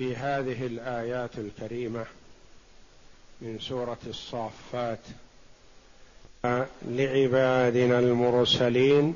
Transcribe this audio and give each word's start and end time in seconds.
في 0.00 0.16
هذه 0.16 0.66
الآيات 0.66 1.30
الكريمة 1.38 2.04
من 3.40 3.58
سورة 3.58 3.98
الصافات 4.06 4.98
لعبادنا 6.88 7.98
المرسلين 7.98 9.14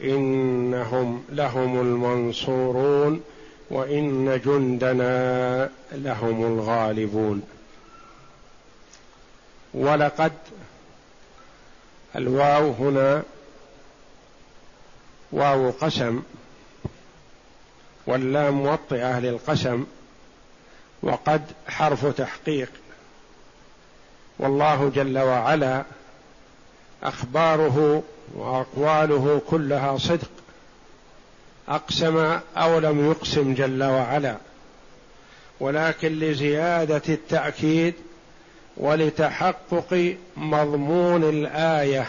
إنهم 0.00 1.24
لهم 1.28 1.80
المنصورون 1.80 3.22
وإن 3.70 4.40
جندنا 4.44 5.70
لهم 5.92 6.44
الغالبون. 6.44 7.42
ولقد 9.74 10.32
الواو 12.16 12.70
هنا 12.70 13.22
واو 15.32 15.70
قسم 15.70 16.22
واللام 18.06 18.54
موطئة 18.54 19.20
للقسم 19.20 19.86
وقد 21.06 21.42
حرف 21.68 22.06
تحقيق. 22.06 22.68
والله 24.38 24.92
جل 24.94 25.18
وعلا 25.18 25.84
أخباره 27.02 28.02
وأقواله 28.34 29.40
كلها 29.50 29.98
صدق. 29.98 30.30
أقسم 31.68 32.38
أو 32.56 32.78
لم 32.78 33.10
يقسم 33.10 33.54
جل 33.54 33.84
وعلا. 33.84 34.36
ولكن 35.60 36.18
لزيادة 36.18 37.02
التأكيد 37.08 37.94
ولتحقق 38.76 40.16
مضمون 40.36 41.24
الآية 41.24 42.06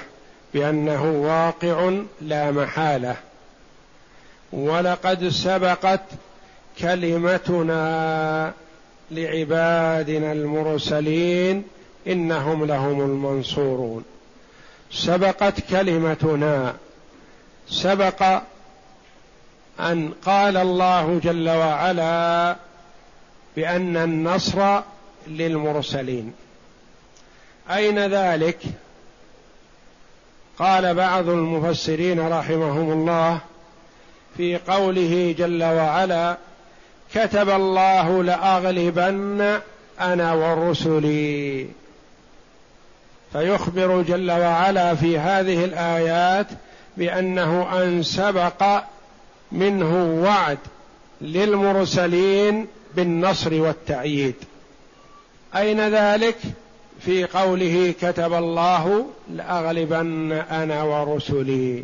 بأنه 0.54 1.04
واقع 1.04 1.92
لا 2.22 2.52
محالة. 2.52 3.16
ولقد 4.52 5.28
سبقت 5.28 6.04
كلمتنا 6.80 8.54
لعبادنا 9.12 10.32
المرسلين 10.32 11.64
إنهم 12.08 12.66
لهم 12.66 13.02
المنصورون. 13.02 14.04
سبقت 14.92 15.62
كلمتنا 15.70 16.76
سبق 17.70 18.42
أن 19.80 20.12
قال 20.26 20.58
الله 20.58 21.20
جل 21.24 21.50
وعلا 21.50 22.56
بأن 23.56 23.98
النصر 23.98 24.82
للمرسلين. 25.28 26.34
أين 27.70 28.00
ذلك؟ 28.00 28.60
قال 30.60 30.94
بعض 30.94 31.30
المفسرين 31.30 32.20
رحمهم 32.28 32.92
الله 32.92 33.40
في 34.38 34.58
قوله 34.58 35.36
جل 35.38 35.64
وعلا 35.64 36.38
كتب 37.14 37.50
الله 37.50 38.24
لأغلبن 38.24 39.60
أنا 40.00 40.34
ورسلي 40.34 41.68
فيخبر 43.34 44.02
جل 44.02 44.32
وعلا 44.32 44.96
في 44.96 45.20
هذه 45.20 45.66
الآيات 45.66 46.48
بأنه 46.98 47.84
أن 47.84 48.04
سبق 48.04 48.82
منه 49.52 50.22
وعد 50.24 50.58
للمرسلين 51.22 52.68
بالنصر 52.96 53.54
والتأييد. 53.54 54.36
أين 55.56 55.90
ذلك؟ 55.90 56.38
في 57.00 57.26
قوله 57.26 57.94
كتب 58.02 58.34
الله 58.34 59.06
لأغلبن 59.34 60.32
أنا 60.32 60.84
ورسلي 60.84 61.84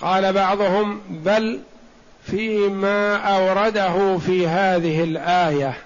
قال 0.00 0.32
بعضهم 0.32 1.00
بل 1.10 1.60
فيما 2.26 3.16
أورده 3.16 4.18
في 4.18 4.46
هذه 4.46 5.04
الآية 5.04 5.76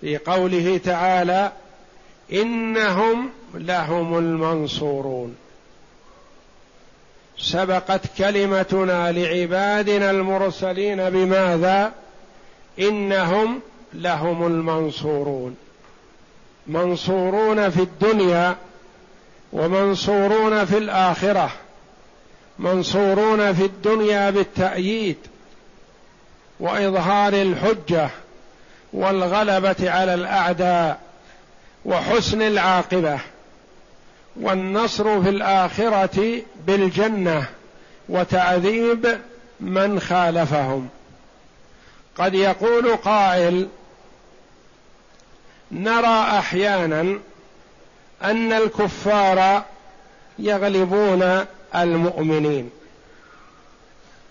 في 0.00 0.18
قوله 0.18 0.80
تعالى 0.84 1.52
إنهم 2.32 3.30
لهم 3.54 4.18
المنصورون. 4.18 5.36
سبقت 7.38 8.00
كلمتنا 8.18 9.12
لعبادنا 9.12 10.10
المرسلين 10.10 11.10
بماذا؟ 11.10 11.92
إنهم 12.78 13.60
لهم 13.92 14.46
المنصورون. 14.46 15.56
منصورون 16.66 17.70
في 17.70 17.82
الدنيا 17.82 18.56
ومنصورون 19.52 20.64
في 20.64 20.78
الآخرة. 20.78 21.50
منصورون 22.60 23.54
في 23.54 23.64
الدنيا 23.64 24.30
بالتأييد 24.30 25.16
وإظهار 26.60 27.32
الحجة 27.32 28.10
والغلبة 28.92 29.90
على 29.90 30.14
الأعداء 30.14 31.00
وحسن 31.84 32.42
العاقبة 32.42 33.18
والنصر 34.36 35.22
في 35.22 35.28
الآخرة 35.28 36.42
بالجنة 36.66 37.46
وتعذيب 38.08 39.18
من 39.60 40.00
خالفهم. 40.00 40.88
قد 42.16 42.34
يقول 42.34 42.96
قائل 42.96 43.68
نرى 45.72 46.38
أحيانا 46.38 47.18
أن 48.22 48.52
الكفار 48.52 49.64
يغلبون 50.38 51.46
المؤمنين. 51.76 52.70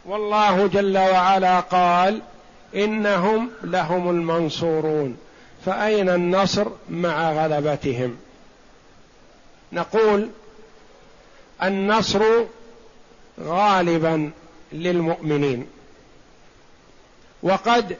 والله 0.06 0.68
جل 0.68 0.98
وعلا 0.98 1.60
قال 1.60 2.22
إنهم 2.76 3.52
لهم 3.64 4.10
المنصورون. 4.10 5.18
فأين 5.66 6.10
النصر 6.10 6.68
مع 6.90 7.32
غلبتهم؟ 7.32 8.18
نقول 9.72 10.30
النصر 11.64 12.24
غالبا 13.42 14.32
للمؤمنين. 14.72 15.68
وقد 17.44 17.98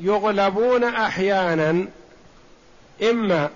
يغلبون 0.00 0.84
أحيانا 0.84 1.86
إما 3.02 3.50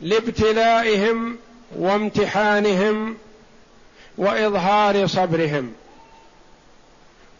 لابتلائهم 0.00 1.38
وامتحانهم 1.76 3.16
وإظهار 4.18 5.06
صبرهم. 5.06 5.72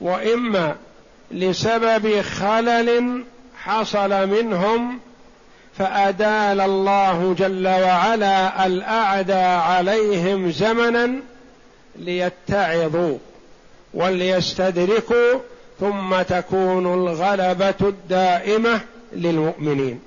وإما 0.01 0.77
لسبب 1.31 2.21
خلل 2.21 3.25
حصل 3.63 4.27
منهم 4.29 4.99
فأدال 5.79 6.61
الله 6.61 7.35
جل 7.39 7.69
وعلا 7.69 8.67
الاعدى 8.67 9.33
عليهم 9.43 10.51
زمنا 10.51 11.13
ليتعظوا 11.97 13.19
وليستدركوا 13.95 15.41
ثم 15.81 16.23
تكون 16.23 16.95
الغلبة 16.95 17.75
الدائمة 17.81 18.81
للمؤمنين. 19.13 20.01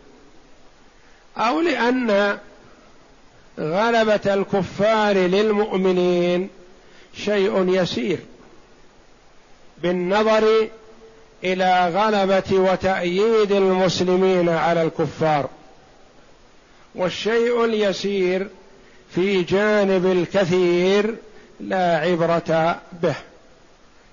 أو 1.37 1.61
لأن 1.61 2.37
غلبة 3.59 4.33
الكفار 4.33 5.15
للمؤمنين 5.15 6.49
شيء 7.13 7.69
يسير 7.69 8.19
بالنظر 9.81 10.67
إلى 11.43 11.89
غلبة 11.89 12.59
وتأييد 12.59 13.51
المسلمين 13.51 14.49
على 14.49 14.81
الكفار. 14.81 15.49
والشيء 16.95 17.65
اليسير 17.65 18.47
في 19.15 19.43
جانب 19.43 20.05
الكثير 20.05 21.15
لا 21.59 21.97
عبرة 21.97 22.81
به 23.01 23.15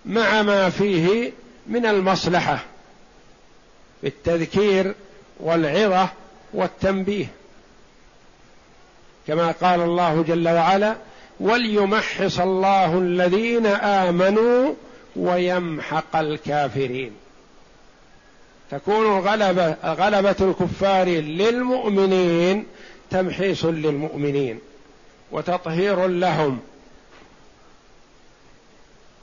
مع 0.06 0.42
ما 0.42 0.70
فيه 0.70 1.32
من 1.66 1.86
المصلحة 1.86 2.64
بالتذكير 4.02 4.94
والعظة 5.40 6.08
والتنبيه. 6.54 7.26
كما 9.30 9.50
قال 9.50 9.80
الله 9.80 10.22
جل 10.22 10.48
وعلا 10.48 10.96
وليمحص 11.40 12.40
الله 12.40 12.98
الذين 12.98 13.66
آمنوا 13.66 14.74
ويمحق 15.16 16.16
الكافرين. 16.16 17.12
تكون 18.70 19.18
غلبة 19.18 19.76
غلبة 19.84 20.36
الكفار 20.40 21.08
للمؤمنين 21.08 22.66
تمحيص 23.10 23.64
للمؤمنين 23.64 24.58
وتطهير 25.32 26.06
لهم. 26.06 26.58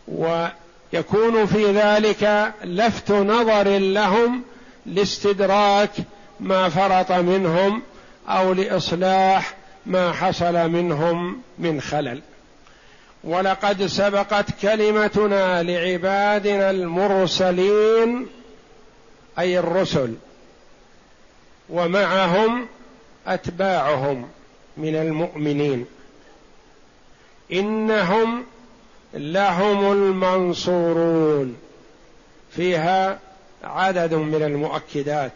ويكون 0.08 1.46
في 1.46 1.72
ذلك 1.72 2.54
لفت 2.64 3.12
نظر 3.12 3.78
لهم 3.78 4.42
لاستدراك 4.86 5.92
ما 6.40 6.70
فرط 6.70 7.12
منهم 7.12 7.82
أو 8.30 8.54
لإصلاح 8.54 9.54
ما 9.88 10.12
حصل 10.12 10.70
منهم 10.70 11.42
من 11.60 11.82
خلل. 11.82 12.22
ولقد 13.24 13.86
سبقت 13.86 14.46
كلمتنا 14.62 15.64
لعبادنا 15.64 16.70
المرسلين 16.70 18.28
أي 19.40 19.60
الرسل 19.60 20.14
ومعهم 21.70 22.68
أتباعهم 23.28 24.30
من 24.78 24.96
المؤمنين. 24.96 25.86
إنهم 27.52 28.46
لهم 29.14 29.92
المنصورون. 29.92 31.58
فيها 32.52 33.20
عدد 33.64 34.14
من 34.14 34.44
المؤكدات. 34.44 35.34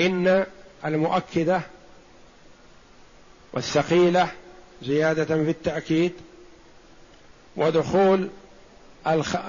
إن 0.00 0.46
المؤكدة 0.84 1.60
والثقيلة 3.54 4.28
زيادة 4.82 5.24
في 5.24 5.50
التأكيد 5.50 6.12
ودخول 7.56 8.28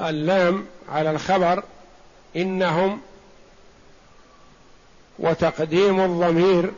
اللام 0.01 0.65
على 0.89 1.11
الخبر 1.11 1.63
إنهم 2.35 3.01
وتقديم 5.19 5.99
الضمير 5.99 6.71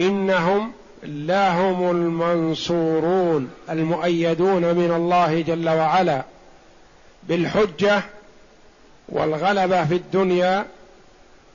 إنهم 0.00 0.72
لهم 1.02 1.90
المنصورون 1.90 3.50
المؤيدون 3.70 4.62
من 4.62 4.92
الله 4.96 5.40
جل 5.40 5.68
وعلا 5.68 6.24
بالحجة 7.22 8.02
والغلبة 9.08 9.84
في 9.84 9.94
الدنيا 9.94 10.66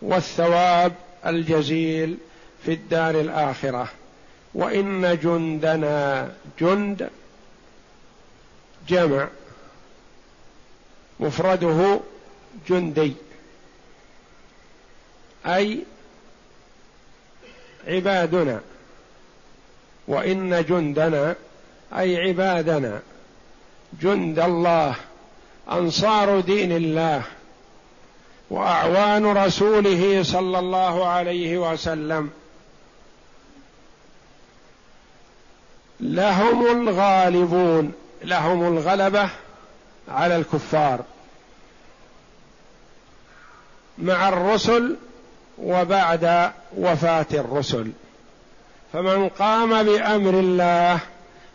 والثواب 0.02 0.94
الجزيل 1.26 2.18
في 2.66 2.74
الدار 2.74 3.20
الآخرة. 3.22 3.88
وإن 4.56 5.20
جندنا 5.24 6.32
جند 6.60 7.10
جمع 8.88 9.28
مفرده 11.20 12.00
جندي 12.70 13.14
أي 15.46 15.80
عبادنا 17.88 18.62
وإن 20.08 20.64
جندنا 20.64 21.36
أي 21.98 22.18
عبادنا 22.18 23.02
جند 24.02 24.40
الله 24.40 24.96
أنصار 25.72 26.40
دين 26.40 26.72
الله 26.72 27.24
وأعوان 28.50 29.26
رسوله 29.26 30.24
صلى 30.24 30.60
الله 30.60 31.06
عليه 31.08 31.72
وسلم. 31.72 32.30
لهم 36.00 36.88
الغالبون 36.88 37.92
لهم 38.24 38.78
الغلبة 38.78 39.30
على 40.10 40.36
الكفار. 40.36 41.00
مع 43.98 44.30
الرسل 44.30 44.96
وبعد 45.58 46.52
وفاة 46.78 47.26
الرسل. 47.34 47.92
فمن 48.94 49.30
قام 49.30 49.84
بأمر 49.84 50.40
الله 50.40 51.00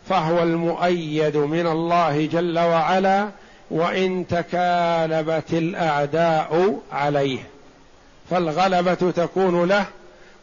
فهو 0.09 0.43
المؤيد 0.43 1.37
من 1.37 1.67
الله 1.67 2.25
جل 2.25 2.59
وعلا 2.59 3.29
وإن 3.71 4.27
تكالبت 4.27 5.53
الأعداء 5.53 6.79
عليه. 6.91 7.39
فالغلبة 8.29 9.11
تكون 9.11 9.67
له 9.67 9.85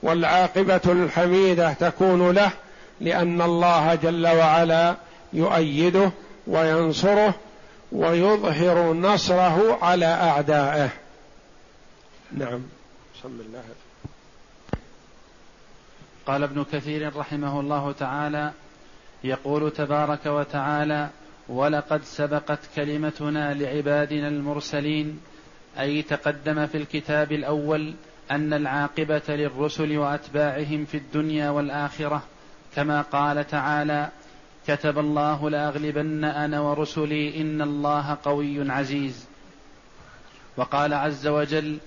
والعاقبة 0.02 0.80
الحميدة 0.86 1.72
تكون 1.72 2.30
له 2.30 2.50
لأن 3.00 3.42
الله 3.42 3.94
جل 3.94 4.26
وعلا 4.26 4.96
يؤيده 5.32 6.10
وينصره 6.46 7.34
ويظهر 7.92 8.92
نصره 8.92 9.78
على 9.82 10.06
أعدائه. 10.06 10.90
نعم. 12.32 12.60
بسم 13.14 13.40
الله. 13.40 13.62
قال 16.26 16.42
ابن 16.42 16.64
كثير 16.72 17.16
رحمه 17.16 17.60
الله 17.60 17.92
تعالى 17.92 18.52
يقول 19.24 19.70
تبارك 19.70 20.26
وتعالى 20.26 21.08
ولقد 21.48 22.04
سبقت 22.04 22.58
كلمتنا 22.76 23.54
لعبادنا 23.54 24.28
المرسلين 24.28 25.20
أي 25.78 26.02
تقدم 26.02 26.66
في 26.66 26.76
الكتاب 26.76 27.32
الأول 27.32 27.94
أن 28.30 28.52
العاقبة 28.52 29.22
للرسل 29.28 29.98
وأتباعهم 29.98 30.84
في 30.84 30.96
الدنيا 30.96 31.50
والآخرة 31.50 32.22
كما 32.76 33.02
قال 33.02 33.46
تعالى 33.46 34.08
كتب 34.66 34.98
الله 34.98 35.50
لأغلبن 35.50 36.24
أنا 36.24 36.60
ورسلي 36.60 37.40
إن 37.40 37.62
الله 37.62 38.18
قوي 38.24 38.70
عزيز. 38.70 39.26
وقال 40.56 40.94
عز 40.94 41.26
وجل 41.26 41.78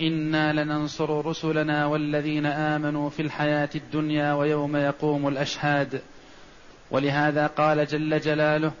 إنا 0.00 0.52
لننصر 0.52 1.26
رسلنا 1.26 1.86
والذين 1.86 2.46
آمنوا 2.46 3.10
في 3.10 3.22
الحياة 3.22 3.68
الدنيا 3.74 4.34
ويوم 4.34 4.76
يقوم 4.76 5.28
الأشهاد. 5.28 6.02
ولهذا 6.90 7.46
قال 7.46 7.86
جل 7.86 8.20
جلاله 8.20 8.72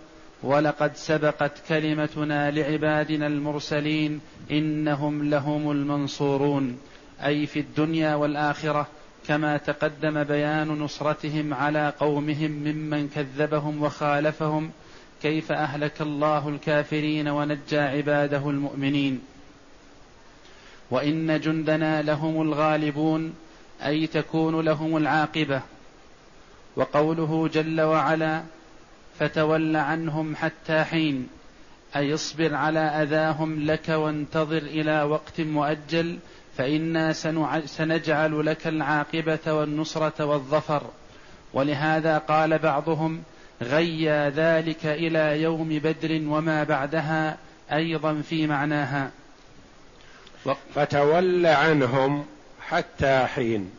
ولقد 0.42 0.96
سبقت 0.96 1.52
كلمتنا 1.68 2.50
لعبادنا 2.50 3.26
المرسلين 3.26 4.20
إنهم 4.50 5.30
لهم 5.30 5.70
المنصورون. 5.70 6.78
أي 7.24 7.46
في 7.46 7.60
الدنيا 7.60 8.14
والآخرة 8.14 8.86
كما 9.28 9.56
تقدم 9.56 10.24
بيان 10.24 10.68
نصرتهم 10.68 11.54
على 11.54 11.92
قومهم 12.00 12.50
ممن 12.50 13.08
كذبهم 13.08 13.82
وخالفهم 13.82 14.70
كيف 15.22 15.52
أهلك 15.52 16.02
الله 16.02 16.48
الكافرين 16.48 17.28
ونجى 17.28 17.78
عباده 17.78 18.50
المؤمنين. 18.50 19.20
وإن 20.90 21.40
جندنا 21.40 22.02
لهم 22.02 22.42
الغالبون 22.42 23.34
أي 23.84 24.06
تكون 24.06 24.60
لهم 24.60 24.96
العاقبة. 24.96 25.62
وقوله 26.76 27.48
جل 27.48 27.80
وعلا 27.80 28.42
فتول 29.18 29.76
عنهم 29.76 30.36
حتى 30.36 30.84
حين 30.84 31.28
أي 31.96 32.14
اصبر 32.14 32.54
على 32.54 32.80
أذاهم 32.80 33.66
لك 33.66 33.88
وانتظر 33.88 34.62
إلى 34.62 35.02
وقت 35.02 35.40
مؤجل 35.40 36.18
فإنا 36.58 37.12
سنجعل 37.66 38.46
لك 38.46 38.66
العاقبة 38.66 39.52
والنصرة 39.52 40.24
والظفر. 40.24 40.82
ولهذا 41.54 42.18
قال 42.18 42.58
بعضهم 42.58 43.22
غيا 43.62 44.30
ذلك 44.30 44.86
إلى 44.86 45.42
يوم 45.42 45.68
بدر 45.68 46.22
وما 46.28 46.64
بعدها 46.64 47.36
أيضا 47.72 48.22
في 48.28 48.46
معناها. 48.46 49.10
فتول 50.74 51.46
عنهم 51.46 52.26
حتى 52.68 53.26
حين 53.26 53.70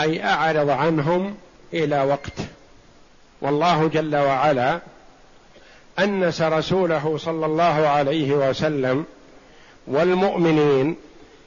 أي 0.00 0.24
أعرض 0.24 0.70
عنهم 0.70 1.36
إلى 1.74 2.02
وقت. 2.02 2.40
والله 3.40 3.88
جل 3.88 4.16
وعلا 4.16 4.80
أنس 5.98 6.42
رسوله 6.42 7.18
صلى 7.18 7.46
الله 7.46 7.88
عليه 7.88 8.32
وسلم 8.32 9.04
والمؤمنين 9.86 10.96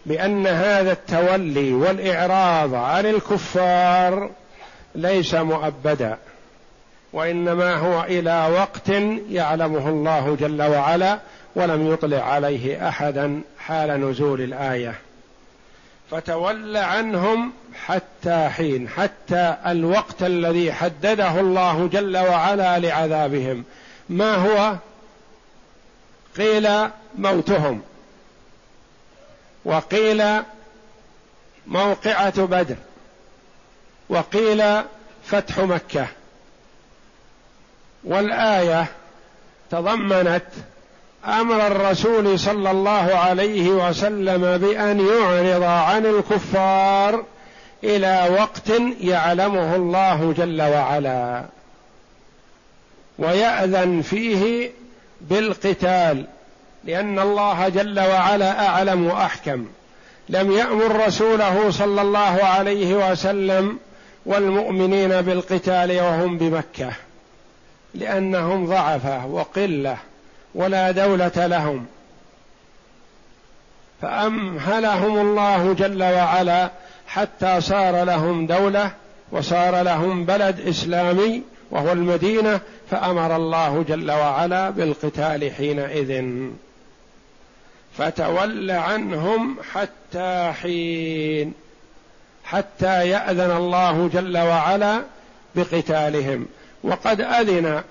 بأن 0.09 0.47
هذا 0.47 0.91
التولي 0.91 1.73
والإعراض 1.73 2.75
عن 2.75 3.05
الكفار 3.05 4.29
ليس 4.95 5.35
مؤبدا 5.35 6.17
وإنما 7.13 7.75
هو 7.75 8.03
إلى 8.03 8.49
وقت 8.53 8.89
يعلمه 9.29 9.89
الله 9.89 10.37
جل 10.39 10.61
وعلا 10.61 11.19
ولم 11.55 11.93
يطلع 11.93 12.23
عليه 12.23 12.87
أحدا 12.87 13.41
حال 13.59 14.09
نزول 14.09 14.41
الآية. 14.41 14.95
فتول 16.11 16.77
عنهم 16.77 17.51
حتى 17.85 18.49
حين 18.49 18.89
حتى 18.89 19.55
الوقت 19.67 20.23
الذي 20.23 20.73
حدده 20.73 21.39
الله 21.39 21.87
جل 21.87 22.17
وعلا 22.17 22.79
لعذابهم. 22.79 23.63
ما 24.09 24.35
هو؟ 24.35 24.75
قيل 26.37 26.69
موتهم. 27.17 27.81
وقيل 29.65 30.23
موقعة 31.67 32.45
بدر 32.45 32.75
وقيل 34.09 34.81
فتح 35.25 35.59
مكة. 35.59 36.07
والآية 38.03 38.85
تضمنت 39.71 40.45
أمر 41.25 41.67
الرسول 41.67 42.39
صلى 42.39 42.71
الله 42.71 43.15
عليه 43.15 43.69
وسلم 43.69 44.57
بأن 44.57 44.99
يعرض 44.99 45.63
عن 45.63 46.05
الكفار 46.05 47.25
إلى 47.83 48.29
وقت 48.39 48.69
يعلمه 49.01 49.75
الله 49.75 50.33
جل 50.37 50.61
وعلا 50.61 51.45
ويأذن 53.19 54.01
فيه 54.01 54.71
بالقتال. 55.21 56.25
لأن 56.83 57.19
الله 57.19 57.69
جل 57.69 57.99
وعلا 57.99 58.67
أعلم 58.67 59.05
وأحكم. 59.05 59.65
لم 60.29 60.51
يأمر 60.51 61.05
رسوله 61.07 61.71
صلى 61.71 62.01
الله 62.01 62.39
عليه 62.43 63.11
وسلم 63.11 63.79
والمؤمنين 64.25 65.21
بالقتال 65.21 66.01
وهم 66.01 66.37
بمكة 66.37 66.91
لأنهم 67.95 68.65
ضعفة 68.65 69.25
وقلة 69.25 69.97
ولا 70.55 70.91
دولة 70.91 71.31
لهم. 71.47 71.85
فأمهلهم 74.01 75.17
الله 75.17 75.73
جل 75.73 76.03
وعلا 76.03 76.69
حتى 77.07 77.61
صار 77.61 78.03
لهم 78.03 78.47
دولة 78.47 78.91
وصار 79.31 79.81
لهم 79.81 80.25
بلد 80.25 80.59
إسلامي 80.59 81.43
وهو 81.71 81.91
المدينة 81.91 82.59
فأمر 82.91 83.35
الله 83.35 83.85
جل 83.87 84.11
وعلا 84.11 84.69
بالقتال 84.69 85.51
حينئذ. 85.51 86.23
فتول 87.97 88.71
عنهم 88.71 89.57
حتى 89.73 90.53
حين 90.61 91.53
حتى 92.43 93.09
يأذن 93.09 93.51
الله 93.51 94.09
جل 94.13 94.37
وعلا 94.37 95.01
بقتالهم. 95.55 96.45
وقد 96.83 97.21
أذن 97.21 97.83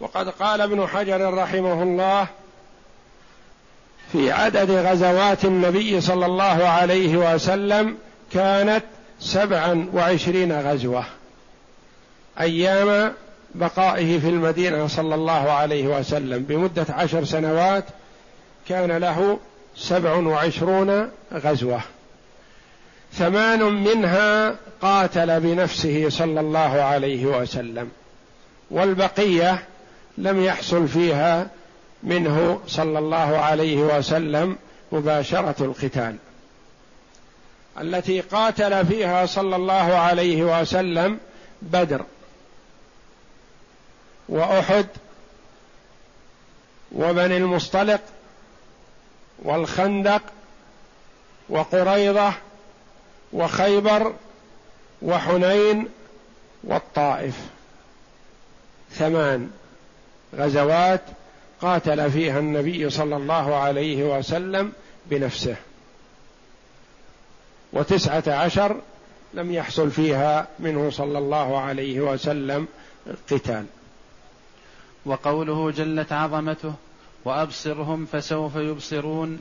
وقد 0.00 0.28
قال 0.28 0.60
ابن 0.60 0.86
حجر 0.86 1.34
رحمه 1.34 1.82
الله 1.82 2.26
في 4.12 4.32
عدد 4.32 4.70
غزوات 4.70 5.44
النبي 5.44 6.00
صلى 6.00 6.26
الله 6.26 6.68
عليه 6.68 7.34
وسلم 7.34 7.96
كانت 8.32 8.84
سبعا 9.20 9.90
وعشرين 9.94 10.60
غزوة 10.60 11.04
أيام 12.40 13.12
بقائه 13.54 14.18
في 14.18 14.28
المدينة 14.28 14.86
صلى 14.86 15.14
الله 15.14 15.50
عليه 15.52 15.86
وسلم 15.86 16.42
بمدة 16.42 16.86
عشر 16.88 17.24
سنوات 17.24 17.84
كان 18.68 18.92
له 18.92 19.38
سبع 19.76 20.14
وعشرون 20.14 21.10
غزوة. 21.32 21.80
ثمان 23.12 23.62
منها 23.62 24.56
قاتل 24.82 25.40
بنفسه 25.40 26.08
صلى 26.08 26.40
الله 26.40 26.82
عليه 26.82 27.26
وسلم. 27.26 27.90
والبقية 28.70 29.64
لم 30.18 30.44
يحصل 30.44 30.88
فيها 30.88 31.50
منه 32.02 32.60
صلى 32.66 32.98
الله 32.98 33.38
عليه 33.38 33.76
وسلم 33.76 34.56
مباشرة 34.92 35.64
القتال. 35.64 36.16
التي 37.80 38.20
قاتل 38.20 38.86
فيها 38.86 39.26
صلى 39.26 39.56
الله 39.56 39.94
عليه 39.94 40.60
وسلم 40.60 41.18
بدر 41.62 42.04
وأحد 44.28 44.86
وبني 46.92 47.36
المصطلق 47.36 48.00
والخندق 49.42 50.22
وقريضة 51.48 52.32
وخيبر 53.32 54.14
وحنين 55.02 55.88
والطائف. 56.64 57.36
ثمان 58.92 59.50
غزوات 60.34 61.00
قاتل 61.60 62.10
فيها 62.10 62.38
النبي 62.38 62.90
صلى 62.90 63.16
الله 63.16 63.56
عليه 63.56 64.18
وسلم 64.18 64.72
بنفسه. 65.06 65.56
وتسعة 67.72 68.24
عشر 68.26 68.80
لم 69.34 69.52
يحصل 69.52 69.90
فيها 69.90 70.46
منه 70.58 70.90
صلى 70.90 71.18
الله 71.18 71.60
عليه 71.60 72.00
وسلم 72.00 72.68
قتال. 73.30 73.66
وقوله 75.06 75.70
جلت 75.70 76.12
عظمته 76.12 76.74
وأبصرهم 77.24 78.06
فسوف 78.06 78.56
يبصرون 78.56 79.40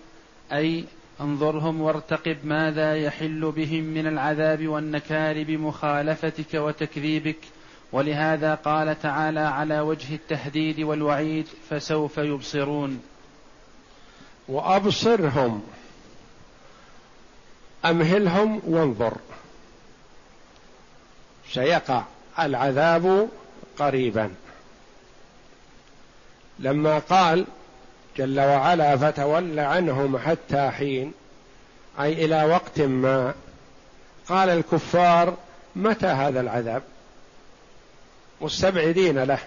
أي 0.51 0.85
انظرهم 1.21 1.81
وارتقب 1.81 2.37
ماذا 2.43 2.95
يحل 2.95 3.51
بهم 3.51 3.83
من 3.83 4.07
العذاب 4.07 4.67
والنكال 4.67 5.45
بمخالفتك 5.45 6.53
وتكذيبك. 6.53 7.37
ولهذا 7.91 8.55
قال 8.55 9.01
تعالى 9.01 9.39
على 9.39 9.79
وجه 9.79 10.15
التهديد 10.15 10.79
والوعيد 10.79 11.47
فسوف 11.69 12.17
يبصرون. 12.17 13.01
وأبصرهم 14.47 15.63
أمهلهم 17.85 18.61
وانظر. 18.67 19.17
سيقع 21.51 22.03
العذاب 22.39 23.29
قريبا. 23.79 24.31
لما 26.59 26.99
قال 26.99 27.45
جل 28.17 28.39
وعلا 28.39 28.97
فتول 28.97 29.59
عنهم 29.59 30.17
حتى 30.17 30.69
حين 30.69 31.13
أي 31.99 32.25
إلى 32.25 32.43
وقت 32.43 32.81
ما. 32.81 33.33
قال 34.27 34.49
الكفار 34.49 35.37
متى 35.75 36.07
هذا 36.07 36.41
العذاب؟ 36.41 36.83
مستبعدين 38.41 39.23
له 39.23 39.39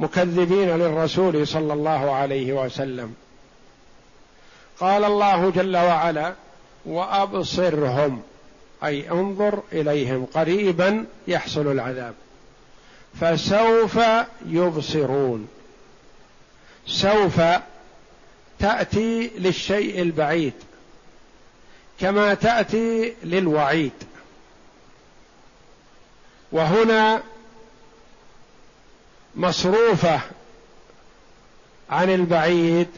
مكذبين 0.00 0.68
للرسول 0.68 1.46
صلى 1.46 1.72
الله 1.72 2.10
عليه 2.10 2.52
وسلم. 2.52 3.14
قال 4.80 5.04
الله 5.04 5.50
جل 5.50 5.76
وعلا 5.76 6.34
وأبصرهم 6.86 8.22
أي 8.84 9.10
انظر 9.10 9.62
إليهم 9.72 10.26
قريبا 10.34 11.04
يحصل 11.28 11.72
العذاب. 11.72 12.14
فسوف 13.20 13.98
يبصرون. 14.46 15.48
سوف 16.88 17.40
تأتي 18.58 19.30
للشيء 19.38 20.02
البعيد 20.02 20.52
كما 22.00 22.34
تأتي 22.34 23.14
للوعيد. 23.24 23.92
وهنا 26.52 27.22
مصروفة 29.36 30.20
عن 31.90 32.10
البعيد 32.10 32.88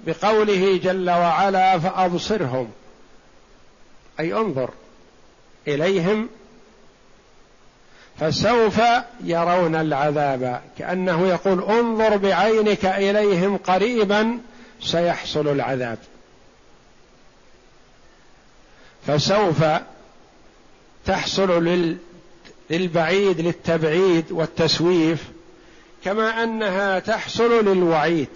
بقوله 0.00 0.76
جل 0.76 1.10
وعلا 1.10 1.78
فأبصرهم 1.78 2.72
أي 4.20 4.34
انظر 4.34 4.70
إليهم 5.68 6.28
فسوف 8.20 8.80
يرون 9.24 9.74
العذاب. 9.74 10.62
كأنه 10.78 11.28
يقول 11.28 11.62
انظر 11.64 12.16
بعينك 12.16 12.84
إليهم 12.84 13.56
قريبا 13.56 14.38
سيحصل 14.82 15.48
العذاب. 15.48 15.98
فسوف 19.06 19.64
تحصل 21.06 21.64
للبعيد 22.70 23.40
للتبعيد 23.40 24.32
والتسويف 24.32 25.24
كما 26.04 26.42
أنها 26.42 26.98
تحصل 26.98 27.64
للوعيد. 27.64 28.28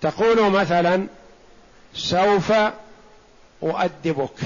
تقول 0.00 0.50
مثلا 0.50 1.06
سوف 1.94 2.52
أؤدبك 3.62 4.36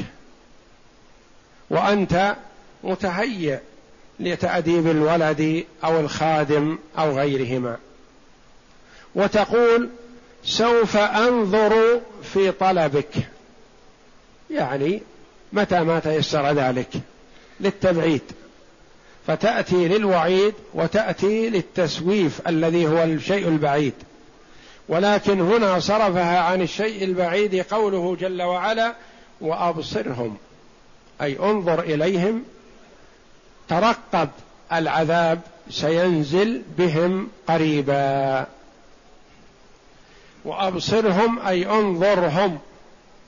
وأنت 1.71 2.37
متهيئ. 2.85 3.59
لتأديب 4.21 4.87
الولد 4.87 5.65
أو 5.85 6.01
الخادم 6.01 6.79
أو 6.99 7.19
غيرهما. 7.19 7.77
وتقول 9.15 9.89
سوف 10.45 10.97
أنظر 10.97 12.01
في 12.23 12.51
طلبك. 12.51 13.11
يعني 14.51 15.03
متى 15.53 15.81
ما 15.81 15.99
تيسر 15.99 16.53
ذلك؟ 16.53 16.89
للتبعيد. 17.61 18.23
فتأتي 19.27 19.89
للوعيد 19.89 20.55
وتأتي 20.75 21.51
للتسويف 21.51 22.49
الذي 22.49 22.87
هو 22.87 23.05
الشيء 23.05 23.49
البعيد. 23.49 23.95
ولكن 24.89 25.41
هنا 25.41 25.81
صرفها 25.81 26.39
عن 26.39 26.63
الشيء 26.63 27.05
البعيد 27.05 27.55
قوله 27.55 28.17
جل 28.17 28.43
وعلا 28.43 28.95
وأبصرهم. 29.41 30.37
أي 31.23 31.39
انظر 31.39 31.81
إليهم 31.81 32.45
ترقب 33.69 34.29
العذاب 34.73 35.41
سينزل 35.71 36.63
بهم 36.79 37.29
قريبا. 37.49 38.47
وأبصرهم 40.45 41.39
أي 41.39 41.67
انظرهم 41.67 42.59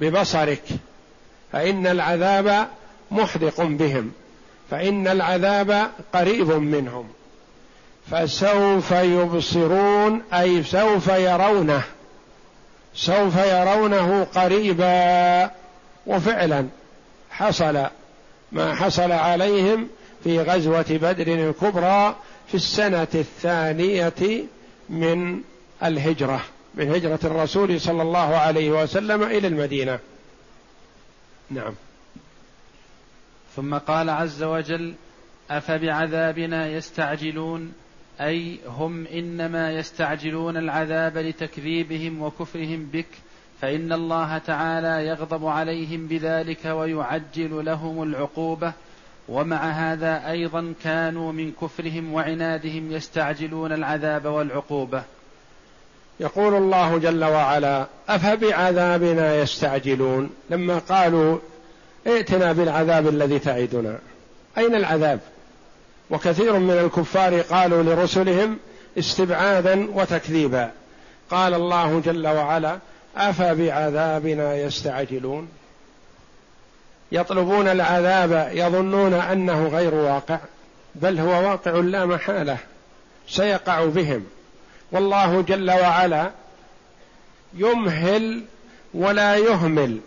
ببصرك 0.00 0.62
فإن 1.52 1.86
العذاب 1.86 2.68
محدق 3.10 3.62
بهم 3.62 4.12
فإن 4.70 5.08
العذاب 5.08 5.90
قريب 6.12 6.48
منهم. 6.50 7.08
فسوف 8.10 8.90
يبصرون 8.90 10.22
أي 10.32 10.62
سوف 10.62 11.08
يرونه 11.08 11.82
سوف 12.94 13.36
يرونه 13.36 14.24
قريبا. 14.24 15.50
وفعلا 16.06 16.66
حصل 17.30 17.86
ما 18.52 18.74
حصل 18.74 19.12
عليهم 19.12 19.88
في 20.24 20.40
غزوة 20.40 20.86
بدر 20.90 21.48
الكبرى 21.48 22.16
في 22.48 22.54
السنة 22.54 23.08
الثانية 23.14 24.44
من 24.90 25.42
الهجرة 25.82 26.40
من 26.74 26.90
هجرة 26.90 27.18
الرسول 27.24 27.80
صلى 27.80 28.02
الله 28.02 28.36
عليه 28.36 28.82
وسلم 28.82 29.22
إلى 29.22 29.48
المدينة. 29.48 29.98
نعم. 31.50 31.74
ثم 33.56 33.74
قال 33.74 34.10
عز 34.10 34.42
وجل 34.42 34.94
أفبعذابنا 35.50 36.68
يستعجلون؟ 36.68 37.72
أي 38.20 38.58
هم 38.66 39.06
إنما 39.06 39.72
يستعجلون 39.72 40.56
العذاب 40.56 41.18
لتكذيبهم 41.18 42.22
وكفرهم 42.22 42.88
بك 42.92 43.06
فإن 43.60 43.92
الله 43.92 44.38
تعالى 44.38 45.06
يغضب 45.06 45.46
عليهم 45.46 46.06
بذلك 46.06 46.64
ويعجل 46.64 47.64
لهم 47.64 48.02
العقوبة 48.02 48.72
ومع 49.30 49.70
هذا 49.70 50.30
أيضا 50.30 50.74
كانوا 50.84 51.32
من 51.32 51.52
كفرهم 51.62 52.12
وعنادهم 52.14 52.92
يستعجلون 52.92 53.72
العذاب 53.72 54.24
والعقوبة. 54.24 55.02
يقول 56.20 56.54
الله 56.54 56.98
جل 56.98 57.24
وعلا 57.24 57.86
أفبعذابنا 58.08 59.34
يستعجلون؟ 59.34 60.30
لما 60.50 60.78
قالوا 60.78 61.38
ائتنا 62.06 62.52
بالعذاب 62.52 63.08
الذي 63.08 63.38
تعدنا. 63.38 63.98
أين 64.58 64.74
العذاب؟ 64.74 65.20
وكثير 66.10 66.58
من 66.58 66.70
الكفار 66.70 67.40
قالوا 67.40 67.82
لرسلهم 67.82 68.58
استبعادا 68.98 69.90
وتكذيبا. 69.94 70.70
قال 71.30 71.54
الله 71.54 72.00
جل 72.00 72.28
وعلا 72.28 72.78
أفبعذابنا 73.16 74.54
يستعجلون؟ 74.56 75.48
يطلبون 77.12 77.68
العذاب 77.68 78.50
يظنون 78.54 79.14
أنه 79.14 79.68
غير 79.68 79.94
واقع 79.94 80.38
بل 80.94 81.18
هو 81.18 81.50
واقع 81.50 81.70
لا 81.70 82.06
محالة 82.06 82.58
سيقع 83.28 83.84
بهم. 83.84 84.26
والله 84.92 85.42
جل 85.42 85.70
وعلا 85.70 86.30
يمهل 87.54 88.44
ولا 88.94 89.36
يهمل 89.36 89.98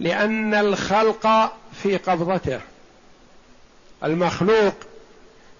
لأن 0.00 0.54
الخلق 0.54 1.52
في 1.82 1.96
قبضته. 1.96 2.60
المخلوق 4.04 4.74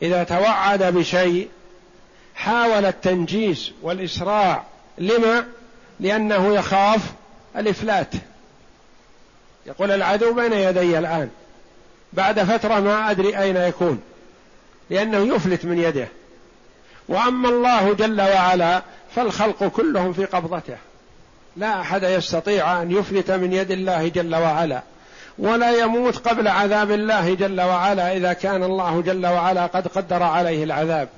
إذا 0.02 0.24
توعد 0.24 0.82
بشيء 0.82 1.48
حاول 2.34 2.84
التنجيز 2.84 3.72
والإسراع. 3.82 4.62
لما؟ 4.98 5.44
لأنه 6.00 6.54
يخاف 6.54 7.00
الإفلات. 7.56 8.14
يقول 9.66 9.90
العدو 9.90 10.34
بين 10.34 10.52
يدي 10.52 10.98
الآن 10.98 11.28
بعد 12.12 12.40
فترة 12.40 12.80
ما 12.80 13.10
أدري 13.10 13.38
أين 13.38 13.56
يكون 13.56 14.02
لأنه 14.90 15.34
يفلت 15.34 15.64
من 15.64 15.78
يده. 15.78 16.08
وأما 17.08 17.48
الله 17.48 17.94
جل 17.94 18.20
وعلا 18.20 18.82
فالخلق 19.16 19.64
كلهم 19.64 20.12
في 20.12 20.24
قبضته. 20.24 20.76
لا 21.56 21.80
أحد 21.80 22.02
يستطيع 22.02 22.82
أن 22.82 22.90
يفلت 22.90 23.30
من 23.30 23.52
يد 23.52 23.70
الله 23.70 24.08
جل 24.08 24.34
وعلا 24.34 24.82
ولا 25.38 25.70
يموت 25.70 26.28
قبل 26.28 26.48
عذاب 26.48 26.90
الله 26.90 27.34
جل 27.34 27.60
وعلا 27.60 28.16
إذا 28.16 28.32
كان 28.32 28.62
الله 28.62 29.00
جل 29.00 29.26
وعلا 29.26 29.66
قد 29.66 29.88
قدر 29.88 30.22
عليه 30.22 30.64
العذاب. 30.64 31.08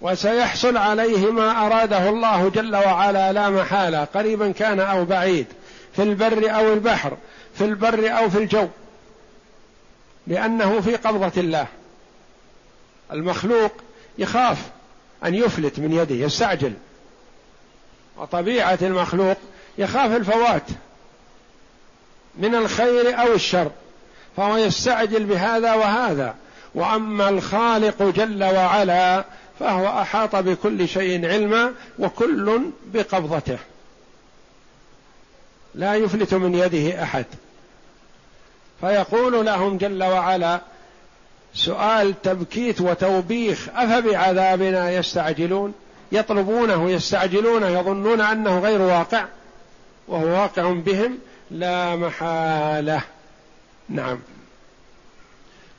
وسيحصل 0.00 0.76
عليه 0.76 1.30
ما 1.30 1.66
أراده 1.66 2.08
الله 2.08 2.48
جل 2.48 2.76
وعلا 2.76 3.32
لا 3.32 3.50
محالة 3.50 4.04
قريبا 4.04 4.52
كان 4.52 4.80
أو 4.80 5.04
بعيد 5.04 5.46
في 5.96 6.02
البر 6.02 6.54
أو 6.56 6.72
البحر. 6.72 7.16
في 7.54 7.64
البر 7.64 8.18
أو 8.18 8.30
في 8.30 8.38
الجو 8.38 8.68
لأنه 10.26 10.80
في 10.80 10.96
قبضة 10.96 11.40
الله. 11.40 11.66
المخلوق 13.12 13.72
يخاف 14.18 14.58
أن 15.24 15.34
يفلت 15.34 15.78
من 15.78 15.92
يده 15.92 16.14
يستعجل. 16.14 16.72
وطبيعة 18.18 18.78
المخلوق 18.82 19.36
يخاف 19.78 20.16
الفوات 20.16 20.62
من 22.38 22.54
الخير 22.54 23.20
أو 23.20 23.32
الشر 23.32 23.70
فهو 24.36 24.56
يستعجل 24.56 25.24
بهذا 25.24 25.74
وهذا. 25.74 26.34
وأما 26.74 27.28
الخالق 27.28 28.02
جل 28.02 28.44
وعلا 28.44 29.24
فهو 29.60 30.00
أحاط 30.00 30.36
بكل 30.36 30.88
شيء 30.88 31.26
علما 31.26 31.72
وكل 31.98 32.60
بقبضته. 32.86 33.58
لا 35.74 35.94
يفلت 35.94 36.34
من 36.34 36.54
يده 36.54 37.02
أحد. 37.02 37.26
فيقول 38.82 39.46
لهم 39.46 39.78
جل 39.78 40.02
وعلا 40.02 40.60
سؤال 41.54 42.22
تبكيت 42.22 42.80
وتوبيخ 42.80 43.68
افبعذابنا 43.74 44.90
يستعجلون؟ 44.90 45.74
يطلبونه 46.12 46.90
يستعجلونه 46.90 47.68
يظنون 47.68 48.20
أنه 48.20 48.58
غير 48.58 48.80
واقع 48.80 49.24
وهو 50.08 50.26
واقع 50.26 50.72
بهم 50.72 51.18
لا 51.50 51.96
محالة. 51.96 53.02
نعم. 53.88 54.18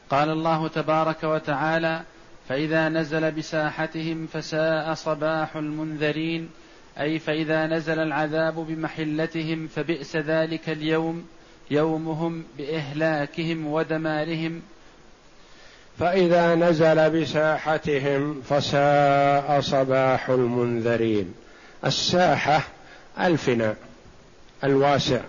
قال 0.09 0.29
الله 0.29 0.67
تبارك 0.67 1.23
وتعالى 1.23 2.01
فإذا 2.49 2.89
نزل 2.89 3.31
بساحتهم 3.31 4.27
فساء 4.33 4.93
صباح 4.93 5.55
المنذرين 5.55 6.49
أي 6.99 7.19
فإذا 7.19 7.67
نزل 7.67 7.99
العذاب 7.99 8.55
بمحلتهم 8.55 9.67
فبئس 9.67 10.15
ذلك 10.15 10.69
اليوم. 10.69 11.27
يومهم 11.71 12.43
بإهلاكهم 12.57 13.67
ودمارهم. 13.67 14.61
فإذا 15.99 16.55
نزل 16.55 17.21
بساحتهم 17.21 18.41
فساء 18.49 19.61
صباح 19.61 20.29
المنذرين. 20.29 21.33
الساحة 21.85 22.61
الفناء 23.19 23.75
الواسع. 24.63 25.19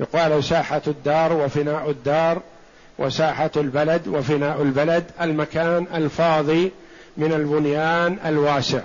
يقال 0.00 0.44
ساحة 0.44 0.82
الدار 0.86 1.32
وفناء 1.32 1.90
الدار 1.90 2.42
وساحة 2.98 3.50
البلد 3.56 4.08
وفناء 4.08 4.62
البلد. 4.62 5.04
المكان 5.20 5.86
الفاضي 5.94 6.72
من 7.16 7.32
البنيان 7.32 8.18
الواسع. 8.26 8.82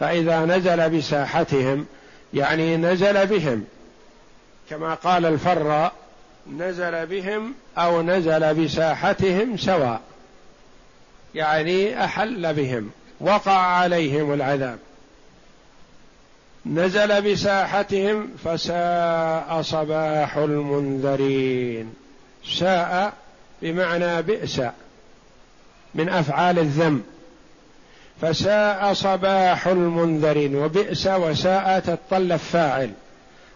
فإذا 0.00 0.44
نزل 0.44 0.98
بساحتهم 0.98 1.86
يعني 2.34 2.76
نزل 2.76 3.26
بهم 3.26 3.64
كما 4.70 4.94
قال 4.94 5.26
الفراء 5.26 5.92
نزل 6.56 7.06
بهم 7.06 7.54
أو 7.78 8.02
نزل 8.02 8.64
بساحتهم 8.64 9.56
سواء. 9.56 10.00
يعني 11.34 12.04
أحل 12.04 12.54
بهم 12.54 12.90
وقع 13.20 13.58
عليهم 13.58 14.32
العذاب. 14.32 14.78
نزل 16.66 17.32
بساحتهم 17.32 18.28
فساء 18.44 19.62
صباح 19.62 20.36
المنذرين. 20.36 21.94
ساء 22.58 23.12
بمعنى 23.62 24.22
بئس 24.22 24.62
من 25.94 26.08
أفعال 26.08 26.58
الذم. 26.58 27.02
فساء 28.20 28.92
صباح 28.92 29.66
المنذرين 29.66 30.56
وبئس 30.56 31.06
وساء 31.06 31.80
تتطلب 31.80 32.36
فاعل 32.36 32.92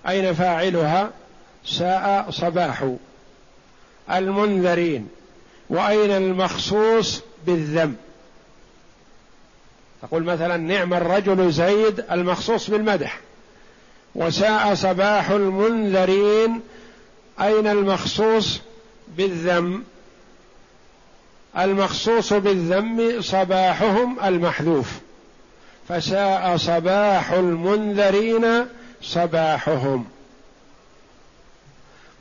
أين 0.08 0.34
فاعلها؟ 0.34 1.10
ساء 1.66 2.30
صباح. 2.30 2.84
المنذرين. 4.10 5.08
وأين 5.70 6.10
المخصوص 6.10 7.22
بالذم؟ 7.46 7.96
تقول 10.02 10.22
مثلا 10.22 10.56
نعم 10.56 10.94
الرجل 10.94 11.52
زيد 11.52 12.04
المخصوص 12.10 12.70
بالمدح. 12.70 13.20
وساء 14.14 14.74
صباح 14.74 15.30
المنذرين. 15.30 16.60
أين 17.40 17.66
المخصوص 17.66 18.60
بالذم؟ 19.16 19.84
المخصوص 21.58 22.32
بالذم 22.32 23.20
صباحهم 23.20 24.16
المحذوف. 24.24 24.90
فساء 25.88 26.56
صباح 26.56 27.30
المنذرين 27.32 28.66
صباحهم. 29.02 30.04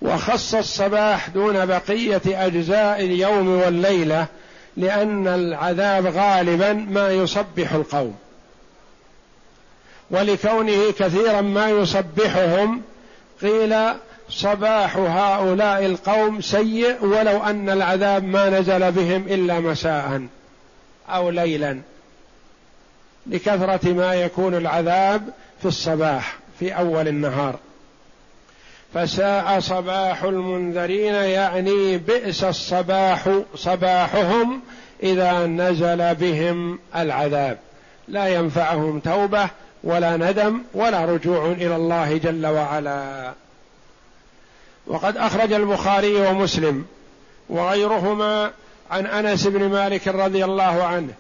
وخص 0.02 0.56
الصباح 0.56 1.30
دون 1.30 1.65
بقية 1.65 2.22
أجزاء 2.26 3.02
اليوم 3.02 3.48
والليلة 3.48 4.28
لأن 4.78 5.28
العذاب 5.28 6.06
غالبا 6.06 6.74
ما 6.74 7.12
يصبح 7.12 7.74
القوم. 7.74 8.15
ولكونه 10.12 10.91
كثيرا 10.91 11.41
ما 11.41 11.70
يصبحهم 11.70 12.82
قيل 13.41 13.76
صباح 14.30 14.98
هؤلاء 14.98 15.86
القوم 15.86 16.41
سيء 16.41 17.06
ولو 17.06 17.44
أن 17.44 17.70
العذاب 17.70 18.24
ما 18.24 18.50
نزل 18.50 18.91
بهم 18.91 19.28
إلا 19.28 19.60
مساء 19.60 20.28
أو 21.10 21.30
ليلا. 21.30 21.82
لكثرة 23.28 23.94
ما 23.94 24.13
يكون 24.13 24.56
العذاب 24.56 25.30
في 25.62 25.67
الصباح. 25.67 26.41
في 26.62 26.78
أول 26.78 27.08
النهار. 27.08 27.56
فساء 28.93 29.60
صباح 29.60 30.24
المنذرين 30.24 31.13
يعني 31.13 31.97
بئس 31.97 32.43
الصباح 32.43 33.30
صباحهم 33.56 34.62
إذا 35.04 35.45
نزل 35.45 36.15
بهم 36.15 36.80
العذاب. 36.95 37.58
لا 38.08 38.28
ينفعهم 38.28 39.00
توبة 39.00 39.50
ولا 39.84 40.17
ندم 40.17 40.62
ولا 40.74 41.06
رجوع 41.06 41.45
إلى 41.45 41.76
الله 41.76 42.17
جل 42.17 42.47
وعلا. 42.47 43.34
وقد 44.88 45.17
أخرج 45.17 45.54
البخاري 45.54 46.15
ومسلم 46.15 46.86
وغيرهما 47.50 48.52
عن 48.91 49.06
أنس 49.06 49.47
بن 49.47 49.69
مالك 49.69 50.08
رضي 50.08 50.45
الله 50.45 50.84
عنه 50.84 51.13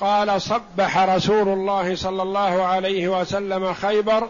قال 0.00 0.42
صبح 0.42 0.98
رسول 0.98 1.48
الله 1.48 1.96
صلى 1.96 2.22
الله 2.22 2.62
عليه 2.62 3.20
وسلم 3.20 3.74
خيبر 3.74 4.28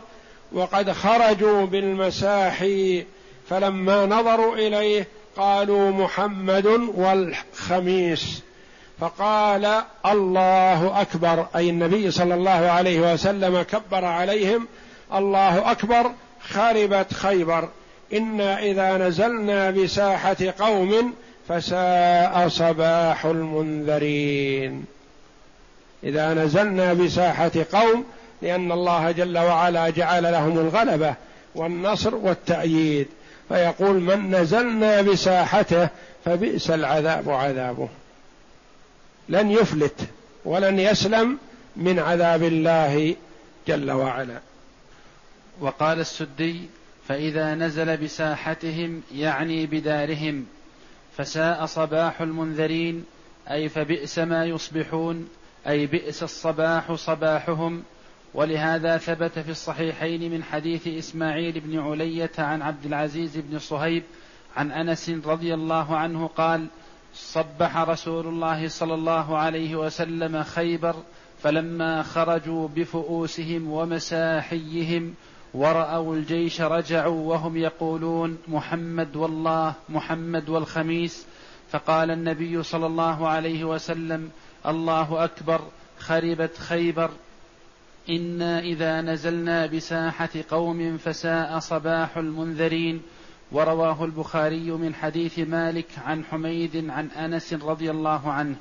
وقد 0.54 0.92
خرجوا 0.92 1.66
بالمساحي 1.66 3.04
فلما 3.48 4.06
نظروا 4.06 4.56
إليه 4.56 5.06
قالوا 5.36 5.90
محمد 5.90 6.66
والخميس. 6.94 8.42
فقال 9.00 9.82
الله 10.06 11.00
أكبر 11.00 11.46
أي 11.56 11.70
النبي 11.70 12.10
صلى 12.10 12.34
الله 12.34 12.50
عليه 12.50 13.12
وسلم 13.12 13.62
كبر 13.62 14.04
عليهم 14.04 14.66
الله 15.14 15.70
أكبر 15.70 16.10
خربت 16.48 17.14
خيبر. 17.14 17.68
إنا 18.12 18.62
إذا 18.62 18.96
نزلنا 18.96 19.70
بساحة 19.70 20.36
قوم 20.58 21.14
فساء 21.48 22.48
صباح 22.48 23.24
المنذرين. 23.24 24.84
إذا 26.04 26.34
نزلنا 26.34 26.94
بساحة 26.94 27.52
قوم 27.72 28.04
لأن 28.42 28.72
الله 28.72 29.10
جل 29.10 29.38
وعلا 29.38 29.90
جعل 29.90 30.22
لهم 30.22 30.58
الغلبة 30.58 31.14
والنصر 31.54 32.14
والتأييد. 32.14 33.06
فيقول 33.48 34.00
من 34.00 34.34
نزلنا 34.34 35.02
بساحته 35.02 35.88
فبئس 36.24 36.70
العذاب 36.70 37.30
عذابه. 37.30 37.88
لن 39.28 39.50
يفلت 39.50 40.00
ولن 40.44 40.78
يسلم 40.78 41.38
من 41.76 41.98
عذاب 41.98 42.42
الله 42.42 43.16
جل 43.68 43.90
وعلا. 43.90 44.40
وقال 45.60 46.00
السدي 46.00 46.60
فإذا 47.08 47.54
نزل 47.54 47.96
بساحتهم 47.96 49.02
يعني 49.14 49.66
بدارهم 49.66 50.46
فساء 51.16 51.66
صباح 51.66 52.20
المنذرين 52.20 53.04
أي 53.50 53.68
فبئس 53.68 54.18
ما 54.18 54.44
يصبحون 54.44 55.28
أي 55.68 55.86
بئس 55.86 56.22
الصباح 56.22 56.92
صباحهم 56.92 57.82
ولهذا 58.34 58.98
ثبت 58.98 59.38
في 59.38 59.50
الصحيحين 59.50 60.30
من 60.30 60.42
حديث 60.42 60.88
إسماعيل 60.88 61.60
بن 61.60 61.78
علية 61.78 62.30
عن 62.38 62.62
عبد 62.62 62.86
العزيز 62.86 63.36
بن 63.36 63.58
صهيب 63.58 64.02
عن 64.56 64.72
أنس 64.72 65.10
رضي 65.10 65.54
الله 65.54 65.96
عنه 65.96 66.26
قال 66.26 66.66
صبح 67.14 67.76
رسول 67.76 68.26
الله 68.26 68.68
صلى 68.68 68.94
الله 68.94 69.38
عليه 69.38 69.76
وسلم 69.76 70.42
خيبر 70.42 70.94
فلما 71.42 72.02
خرجوا 72.02 72.68
بفؤوسهم 72.68 73.70
ومساحيهم 73.70 75.14
ورأوا 75.54 76.14
الجيش 76.14 76.60
رجعوا 76.60 77.28
وهم 77.30 77.56
يقولون 77.56 78.38
محمد 78.48 79.16
والله 79.16 79.74
محمد 79.88 80.48
والخميس 80.48 81.26
فقال 81.70 82.10
النبي 82.10 82.62
صلى 82.62 82.86
الله 82.86 83.28
عليه 83.28 83.64
وسلم 83.64 84.30
الله 84.66 85.24
أكبر 85.24 85.60
خربت 85.98 86.56
خيبر 86.58 87.10
إنا 88.08 88.60
إذا 88.60 89.00
نزلنا 89.00 89.66
بساحة 89.66 90.28
قوم 90.50 90.98
فساء 90.98 91.58
صباح 91.58 92.16
المنذرين 92.16 93.02
ورواه 93.52 94.04
البخاري 94.04 94.70
من 94.70 94.94
حديث 94.94 95.38
مالك 95.38 95.86
عن 96.06 96.24
حميد 96.24 96.90
عن 96.90 97.08
أنس 97.10 97.52
رضي 97.52 97.90
الله 97.90 98.32
عنه. 98.32 98.56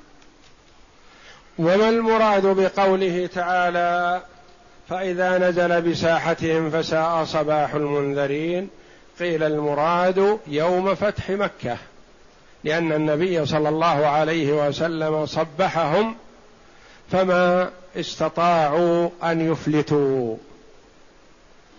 وما 1.60 1.90
المراد 1.90 2.46
بقوله 2.46 3.26
تعالى 3.28 4.22
فإذا 4.90 5.38
نزل 5.38 5.82
بساحتهم 5.82 6.70
فساء 6.70 7.24
صباح 7.24 7.74
المنذرين 7.74 8.70
قيل 9.20 9.44
المراد 9.44 10.40
يوم 10.48 10.96
فتح 10.96 11.30
مكة 11.30 11.78
لأن 12.64 12.92
النبي 12.92 13.46
صلى 13.46 13.70
الله 13.70 14.06
عليه 14.06 14.68
وسلم 14.68 15.26
صبحهم 15.26 16.16
فما 17.12 17.70
استطاعوا 17.96 19.10
أن 19.24 19.52
يفلتوا. 19.52 20.36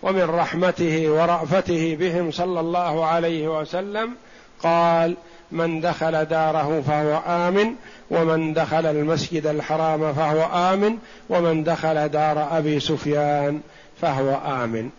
ومن 0.02 0.22
رحمته 0.22 1.08
ورأفته 1.08 1.96
بهم 2.00 2.30
صلى 2.30 2.60
الله 2.60 3.06
عليه 3.06 3.60
وسلم 3.60 4.14
قال 4.62 5.16
من 5.52 5.80
دخل 5.80 6.24
داره 6.24 6.82
فهو 6.86 7.22
آمن 7.26 7.74
ومن 8.10 8.54
دخل 8.54 8.86
المسجد 8.86 9.46
الحرام 9.46 10.12
فهو 10.14 10.72
آمن 10.72 10.98
ومن 11.28 11.64
دخل 11.64 12.08
دار 12.08 12.58
أبي 12.58 12.80
سفيان 12.80 13.60
فهو 14.00 14.34
آمن. 14.34 14.90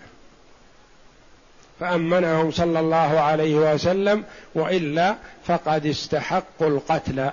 فأمنهم 1.80 2.52
صلى 2.52 2.80
الله 2.80 3.20
عليه 3.20 3.56
وسلم 3.74 4.24
وإلا 4.56 5.16
فقد 5.46 5.86
استحقوا 5.86 6.68
القتل 6.68 7.30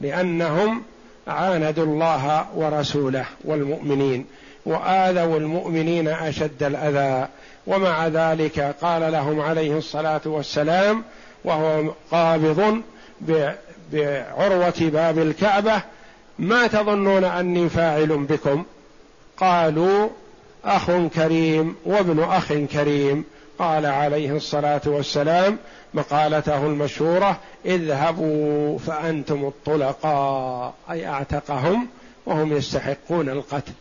لأنهم 0.00 0.82
عاندوا 1.26 1.84
الله 1.84 2.46
ورسوله 2.54 3.24
والمؤمنين 3.44 4.26
وآذوا 4.66 5.36
المؤمنين 5.36 6.08
أشد 6.08 6.62
الأذى 6.62 7.28
ومع 7.66 8.06
ذلك 8.08 8.74
قال 8.80 9.12
لهم 9.12 9.40
عليه 9.40 9.78
الصلاة 9.78 10.20
والسلام 10.24 11.04
وهو 11.44 11.92
قابض 12.10 12.82
بعروة 13.92 14.74
باب 14.80 15.18
الكعبة 15.18 15.82
ما 16.38 16.66
تظنون 16.66 17.24
أني 17.24 17.68
فاعل 17.68 18.06
بكم؟ 18.06 18.64
قالوا 19.36 20.08
أخ 20.64 20.90
كريم 21.14 21.76
وابن 21.84 22.22
أخ 22.22 22.52
كريم 22.52 23.24
قال 23.58 23.86
عليه 23.86 24.36
الصلاة 24.36 24.80
والسلام 24.86 25.58
مقالته 25.94 26.66
المشهورة 26.66 27.40
اذهبوا 27.64 28.78
فأنتم 28.78 29.44
الطلقاء 29.44 30.74
أي 30.90 31.06
أعتقهم 31.06 31.88
وهم 32.26 32.52
يستحقون 32.52 33.28
القتل. 33.28 33.72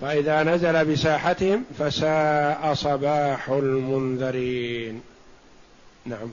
فإذا 0.00 0.42
نزل 0.42 0.84
بساحتهم 0.84 1.64
فساء 1.78 2.74
صباح 2.74 3.48
المنذرين. 3.48 5.02
نعم. 6.06 6.30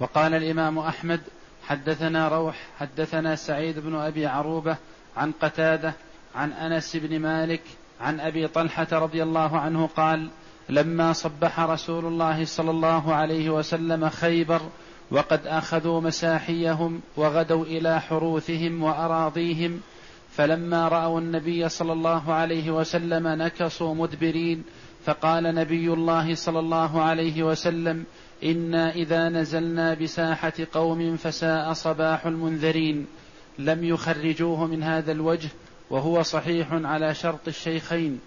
وقال 0.00 0.34
الإمام 0.34 0.78
أحمد 0.78 1.20
حدثنا 1.66 2.28
روح 2.28 2.56
حدثنا 2.78 3.36
سعيد 3.36 3.78
بن 3.78 3.94
أبي 3.94 4.26
عروبة 4.26 4.76
عن 5.16 5.32
قتادة 5.32 5.94
عن 6.34 6.52
أنس 6.52 6.96
بن 6.96 7.18
مالك 7.18 7.62
عن 8.00 8.20
أبي 8.20 8.48
طلحة 8.48 8.86
رضي 8.92 9.22
الله 9.22 9.58
عنه 9.58 9.86
قال 9.86 10.28
لما 10.68 11.12
صبح 11.12 11.60
رسول 11.60 12.04
الله 12.04 12.44
صلى 12.44 12.70
الله 12.70 13.14
عليه 13.14 13.50
وسلم 13.50 14.08
خيبر 14.08 14.60
وقد 15.10 15.46
أخذوا 15.46 16.00
مساحيهم 16.00 17.00
وغدوا 17.16 17.64
إلى 17.64 18.00
حروثهم 18.00 18.82
وأراضيهم 18.82 19.80
فلما 20.30 20.88
رأوا 20.88 21.20
النبي 21.20 21.68
صلى 21.68 21.92
الله 21.92 22.32
عليه 22.32 22.70
وسلم 22.70 23.28
نكصوا 23.28 23.94
مدبرين 23.94 24.64
فقال 25.04 25.54
نبي 25.54 25.92
الله 25.92 26.34
صلى 26.34 26.58
الله 26.58 27.02
عليه 27.02 27.42
وسلم 27.42 28.04
إنا 28.44 28.94
إذا 28.94 29.28
نزلنا 29.28 29.94
بساحة 29.94 30.52
قوم 30.72 31.16
فساء 31.16 31.72
صباح 31.72 32.26
المنذرين. 32.26 33.06
لم 33.58 33.84
يخرجوه 33.84 34.66
من 34.66 34.82
هذا 34.82 35.12
الوجه 35.12 35.48
وهو 35.90 36.22
صحيح 36.22 36.68
على 36.72 37.14
شرط 37.14 37.48
الشيخين. 37.48 38.20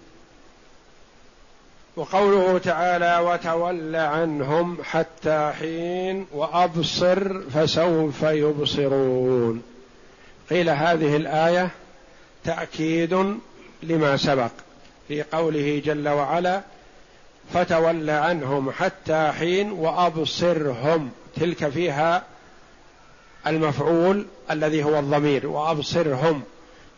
وقوله 1.96 2.58
تعالى 2.58 3.18
وتول 3.18 3.96
عنهم 3.96 4.78
حتى 4.82 5.52
حين 5.58 6.26
وأبصر 6.32 7.40
فسوف 7.40 8.22
يبصرون 8.22 9.62
قيل 10.50 10.70
هذه 10.70 11.16
الآية 11.16 11.70
تأكيد 12.44 13.38
لما 13.82 14.16
سبق 14.16 14.50
في 15.08 15.22
قوله 15.22 15.82
جل 15.84 16.08
وعلا 16.08 16.60
فتول 17.54 18.10
عنهم 18.10 18.70
حتى 18.70 19.32
حين 19.38 19.72
وأبصرهم 19.72 21.10
تلك 21.36 21.68
فيها 21.68 22.22
المفعول 23.46 24.26
الذي 24.50 24.84
هو 24.84 24.98
الضمير 24.98 25.46
وأبصرهم 25.46 26.42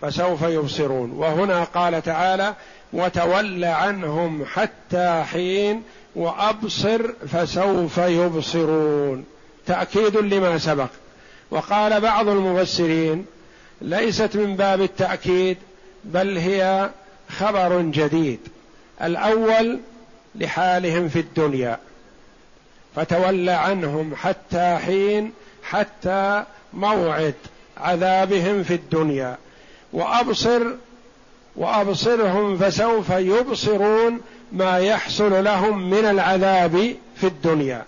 فسوف 0.01 0.43
يبصرون. 0.43 1.11
وهنا 1.11 1.65
قال 1.65 2.03
تعالى 2.03 2.55
وتول 2.93 3.65
عنهم 3.65 4.45
حتى 4.45 5.25
حين 5.33 5.83
وأبصر 6.17 7.13
فسوف 7.33 7.99
يبصرون. 7.99 9.25
تأكيد 9.67 10.17
لما 10.17 10.59
سبق. 10.59 10.89
وقال 11.51 12.01
بعض 12.01 12.29
المفسرين 12.29 13.27
ليست 13.81 14.37
من 14.37 14.57
باب 14.57 14.83
التأكيد 14.83 15.59
بل 16.05 16.39
هي 16.39 16.91
خبر 17.39 17.81
جديد. 17.81 18.41
الأول 19.03 19.81
لحالهم 20.35 21.09
في 21.09 21.19
الدنيا. 21.21 21.79
فتول 22.97 23.49
عنهم 23.49 24.15
حتى 24.17 24.79
حين 24.85 25.33
حتى 25.63 26.45
موعد 26.73 27.35
عذابهم 27.77 28.63
في 28.63 28.75
الدنيا. 28.75 29.37
وأبصر 29.95 30.63
وأبصرهم 31.57 32.59
فسوف 32.59 33.11
يبصرون 33.11 34.21
ما 34.53 34.79
يحصل 34.79 35.45
لهم 35.45 35.91
من 35.91 36.05
العذاب 36.05 36.95
في 37.17 37.27
الدنيا. 37.27 37.85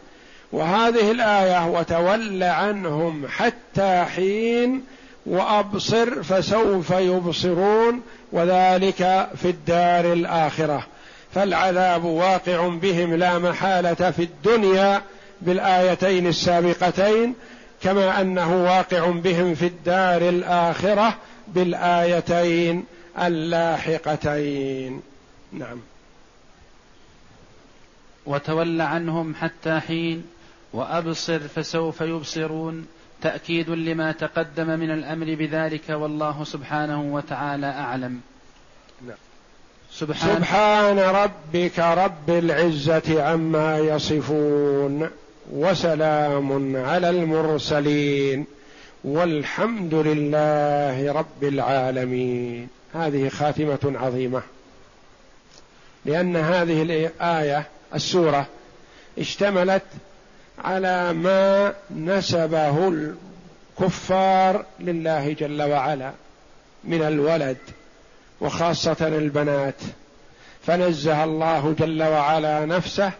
وهذه 0.53 1.11
الآية 1.11 1.67
وتول 1.67 2.43
عنهم 2.43 3.27
حتى 3.29 4.05
حين 4.15 4.85
وأبصر 5.27 6.23
فسوف 6.23 6.91
يبصرون 6.91 8.03
وذلك 8.33 9.29
في 9.37 9.51
الدار 9.51 10.13
الآخرة. 10.13 10.87
فالعذاب 11.35 12.05
واقع 12.05 12.69
بهم 12.69 13.15
لا 13.15 13.39
محالة 13.39 14.11
في 14.11 14.23
الدنيا 14.23 15.03
بالآيتين 15.43 16.27
السابقتين 16.27 17.35
كما 17.83 18.21
أنه 18.21 18.65
واقع 18.65 19.07
بهم 19.07 19.55
في 19.55 19.67
الدار 19.67 20.29
الآخرة 20.29 21.15
بالآيتين 21.49 22.85
اللاحقتين. 23.19 25.03
نعم. 25.53 25.79
وتول 28.27 28.81
عنهم 28.81 29.35
حتى 29.35 29.81
حين 29.81 30.25
وأبصر 30.73 31.39
فسوف 31.39 32.01
يبصرون 32.01 32.87
تأكيد 33.23 33.71
لما 33.71 34.13
تقدم 34.13 34.67
من 34.67 34.91
الأمر 34.91 35.35
بذلك 35.35 35.89
والله 35.91 36.45
سبحانه 36.45 37.03
وتعالى 37.15 37.67
أعلم. 37.67 38.21
نعم. 39.07 39.17
سبحان, 39.93 40.37
سبحان 40.37 40.99
ربك 40.99 41.79
رب 41.79 42.31
العزة 42.31 43.23
عما 43.23 43.79
يصفون 43.79 45.09
وسلام 45.53 46.77
على 46.77 47.11
المرسلين. 47.11 48.47
والحمد 49.07 49.95
لله 49.95 51.13
رب 51.13 51.45
العالمين. 51.45 52.69
هذه 52.95 53.29
خاتمة 53.29 53.79
عظيمة. 53.85 54.43
لأن 56.05 56.37
هذه 56.37 56.83
الآية 56.83 57.67
السورة 57.95 58.47
اشتملت 59.19 59.83
على 60.65 61.13
ما 61.13 61.75
نسبه 61.91 62.89
الكفار 63.79 64.65
لله 64.81 65.33
جل 65.33 65.63
وعلا 65.63 66.13
من 66.85 67.03
الولد 67.03 67.59
وخاصة 68.41 68.97
البنات. 69.01 69.81
فنزه 70.67 71.25
الله 71.25 71.75
جل 71.79 72.03
وعلا 72.03 72.67
نفسه 72.67 73.13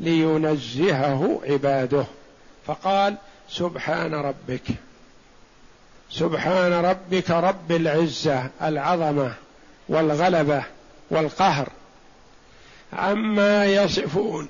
لينزهه 0.00 1.40
عباده. 1.44 2.04
فقال 2.66 3.14
سبحان 3.48 4.14
ربك. 4.14 4.62
سبحان 6.12 6.72
ربك 6.72 7.30
رب 7.30 7.72
العزة 7.72 8.46
العظمة 8.62 9.32
والغلبة 9.88 10.64
والقهر. 11.10 11.68
عما 12.92 13.66
يصفون 13.66 14.48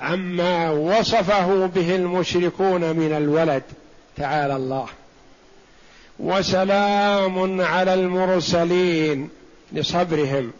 عما 0.00 0.70
وصفه 0.70 1.66
به 1.66 1.96
المشركون 1.96 2.80
من 2.80 3.12
الولد 3.16 3.62
تعالى 4.16 4.56
الله. 4.56 4.86
وسلام 6.18 7.60
على 7.60 7.94
المرسلين 7.94 9.30
لصبرهم 9.72 10.52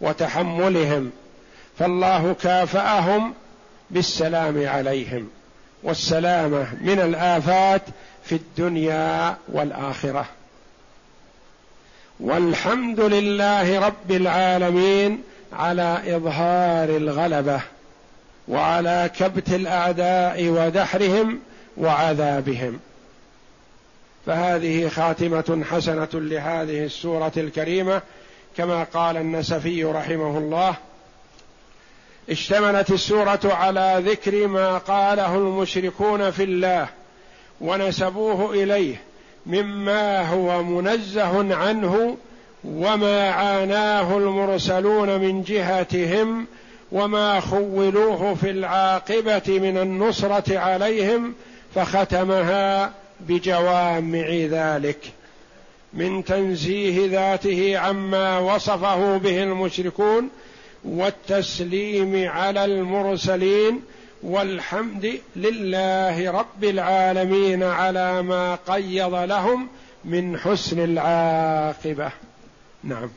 وتحملهم 0.00 1.10
فالله 1.78 2.36
كافأهم 2.42 3.34
بالسلام 3.90 4.68
عليهم. 4.68 5.28
والسلامة 5.82 6.66
من 6.80 7.00
الآفات 7.00 7.82
في 8.28 8.34
الدنيا 8.34 9.36
والآخرة. 9.48 10.26
والحمد 12.20 13.00
لله 13.00 13.86
رب 13.86 14.10
العالمين 14.10 15.22
على 15.52 16.16
إظهار 16.16 16.88
الغلبة 16.88 17.60
وعلى 18.48 19.10
كبت 19.18 19.48
الأعداء 19.48 20.48
ودحرهم 20.48 21.38
وعذابهم. 21.76 22.80
فهذه 24.26 24.88
خاتمة 24.88 25.64
حسنة 25.70 26.08
لهذه 26.14 26.84
السورة 26.84 27.32
الكريمة 27.36 28.02
كما 28.56 28.84
قال 28.84 29.16
النسفي 29.16 29.84
رحمه 29.84 30.38
الله 30.38 30.76
اشتملت 32.30 32.90
السورة 32.90 33.40
على 33.44 34.02
ذكر 34.06 34.46
ما 34.46 34.78
قاله 34.78 35.36
المشركون 35.36 36.30
في 36.30 36.44
الله 36.44 36.88
ونسبوه 37.60 38.52
إليه 38.54 38.96
مما 39.46 40.28
هو 40.28 40.62
منزه 40.62 41.54
عنه 41.54 42.16
وما 42.64 43.30
عاناه 43.30 44.16
المرسلون 44.16 45.20
من 45.20 45.42
جهتهم 45.42 46.46
وما 46.92 47.40
خولوه 47.40 48.34
في 48.34 48.50
العاقبة 48.50 49.42
من 49.48 49.78
النصرة 49.78 50.58
عليهم 50.58 51.34
فختمها 51.74 52.92
بجوامع 53.20 54.28
ذلك 54.30 54.98
من 55.94 56.24
تنزيه 56.24 57.08
ذاته 57.10 57.78
عما 57.78 58.38
وصفه 58.38 59.16
به 59.16 59.42
المشركون 59.42 60.28
والتسليم 60.84 62.28
على 62.28 62.64
المرسلين 62.64 63.82
والحمد 64.26 65.20
لله 65.36 66.30
رب 66.30 66.64
العالمين 66.64 67.62
على 67.62 68.22
ما 68.22 68.54
قيض 68.54 69.14
لهم 69.14 69.68
من 70.04 70.38
حسن 70.38 70.84
العاقبة. 70.84 72.10
نعم. 72.84 73.08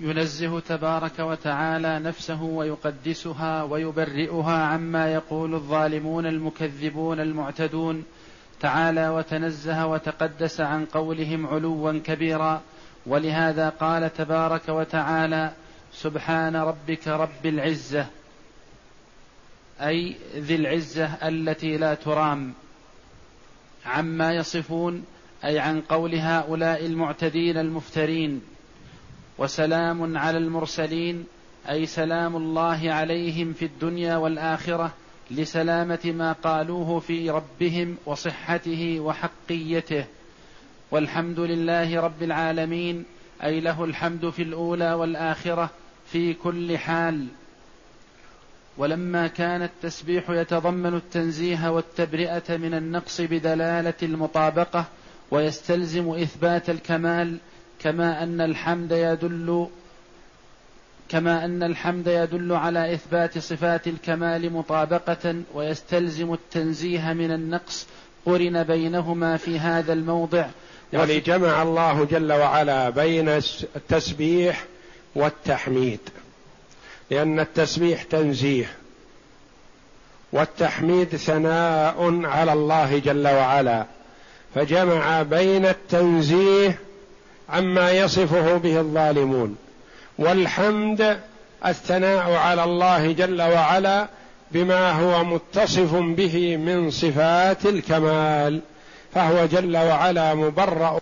ينزه 0.00 0.60
تبارك 0.60 1.18
وتعالى 1.18 1.98
نفسه 1.98 2.42
ويقدسها 2.42 3.62
ويبرئها 3.62 4.66
عما 4.66 5.12
يقول 5.12 5.54
الظالمون 5.54 6.26
المكذبون 6.26 7.20
المعتدون. 7.20 8.04
تعالى 8.60 9.08
وتنزه 9.08 9.86
وتقدس 9.86 10.60
عن 10.60 10.84
قولهم 10.84 11.46
علوا 11.46 12.00
كبيرا. 12.04 12.60
ولهذا 13.06 13.68
قال 13.68 14.14
تبارك 14.14 14.68
وتعالى 14.68 15.52
سبحان 15.92 16.56
ربك 16.56 17.08
رب 17.08 17.46
العزة. 17.46 18.06
أي 19.82 20.16
ذي 20.36 20.54
العزة 20.54 21.04
التي 21.04 21.76
لا 21.76 21.94
ترام 21.94 22.52
عما 23.86 24.32
يصفون 24.32 25.04
أي 25.44 25.58
عن 25.58 25.80
قول 25.80 26.14
هؤلاء 26.14 26.86
المعتدين 26.86 27.58
المفترين 27.58 28.42
وسلام 29.38 30.18
على 30.18 30.38
المرسلين 30.38 31.26
أي 31.70 31.86
سلام 31.86 32.36
الله 32.36 32.92
عليهم 32.92 33.52
في 33.52 33.64
الدنيا 33.64 34.16
والآخرة 34.16 34.94
لسلامة 35.30 36.00
ما 36.04 36.32
قالوه 36.32 37.00
في 37.00 37.30
ربهم 37.30 37.96
وصحته 38.06 39.00
وحقيته. 39.00 40.04
والحمد 40.90 41.40
لله 41.40 42.00
رب 42.00 42.22
العالمين 42.22 43.04
أي 43.44 43.60
له 43.60 43.84
الحمد 43.84 44.30
في 44.30 44.42
الأولى 44.42 44.92
والآخرة 44.92 45.70
في 46.06 46.34
كل 46.34 46.78
حال. 46.78 47.26
ولما 48.78 49.26
كان 49.26 49.62
التسبيح 49.62 50.30
يتضمن 50.30 50.94
التنزيه 50.94 51.70
والتبرئة 51.70 52.56
من 52.56 52.74
النقص 52.74 53.20
بدلالة 53.20 53.94
المطابقة 54.02 54.84
ويستلزم 55.30 56.10
إثبات 56.10 56.70
الكمال 56.70 57.36
كما 57.78 58.22
أن 58.22 58.40
الحمد 58.40 58.92
يدل 58.92 59.68
كما 61.08 61.44
أن 61.44 61.62
الحمد 61.62 62.06
يدل 62.06 62.52
على 62.52 62.94
إثبات 62.94 63.38
صفات 63.38 63.88
الكمال 63.88 64.52
مطابقة 64.52 65.34
ويستلزم 65.54 66.32
التنزيه 66.32 67.12
من 67.12 67.32
النقص 67.32 67.86
قرن 68.26 68.62
بينهما 68.62 69.36
في 69.36 69.58
هذا 69.58 69.92
الموضع. 69.92 70.46
يعني 70.92 71.20
جمع 71.20 71.62
الله 71.62 72.04
جل 72.04 72.32
وعلا 72.32 72.90
بين 72.90 73.28
التسبيح 73.76 74.64
والتحميد. 75.14 76.00
لأن 77.10 77.40
التسبيح 77.40 78.02
تنزيه 78.02 78.70
والتحميد 80.32 81.16
ثناء 81.16 82.20
على 82.24 82.52
الله 82.52 82.98
جل 82.98 83.28
وعلا 83.28 83.86
فجمع 84.54 85.22
بين 85.22 85.66
التنزيه 85.66 86.78
عما 87.48 87.90
يصفه 87.90 88.56
به 88.56 88.80
الظالمون 88.80 89.56
والحمد 90.18 91.20
الثناء 91.66 92.32
على 92.32 92.64
الله 92.64 93.12
جل 93.12 93.42
وعلا 93.42 94.08
بما 94.50 94.90
هو 94.90 95.24
متصف 95.24 95.94
به 95.94 96.56
من 96.56 96.90
صفات 96.90 97.66
الكمال 97.66 98.60
فهو 99.14 99.46
جل 99.46 99.76
وعلا 99.76 100.34
مبرأ 100.34 101.00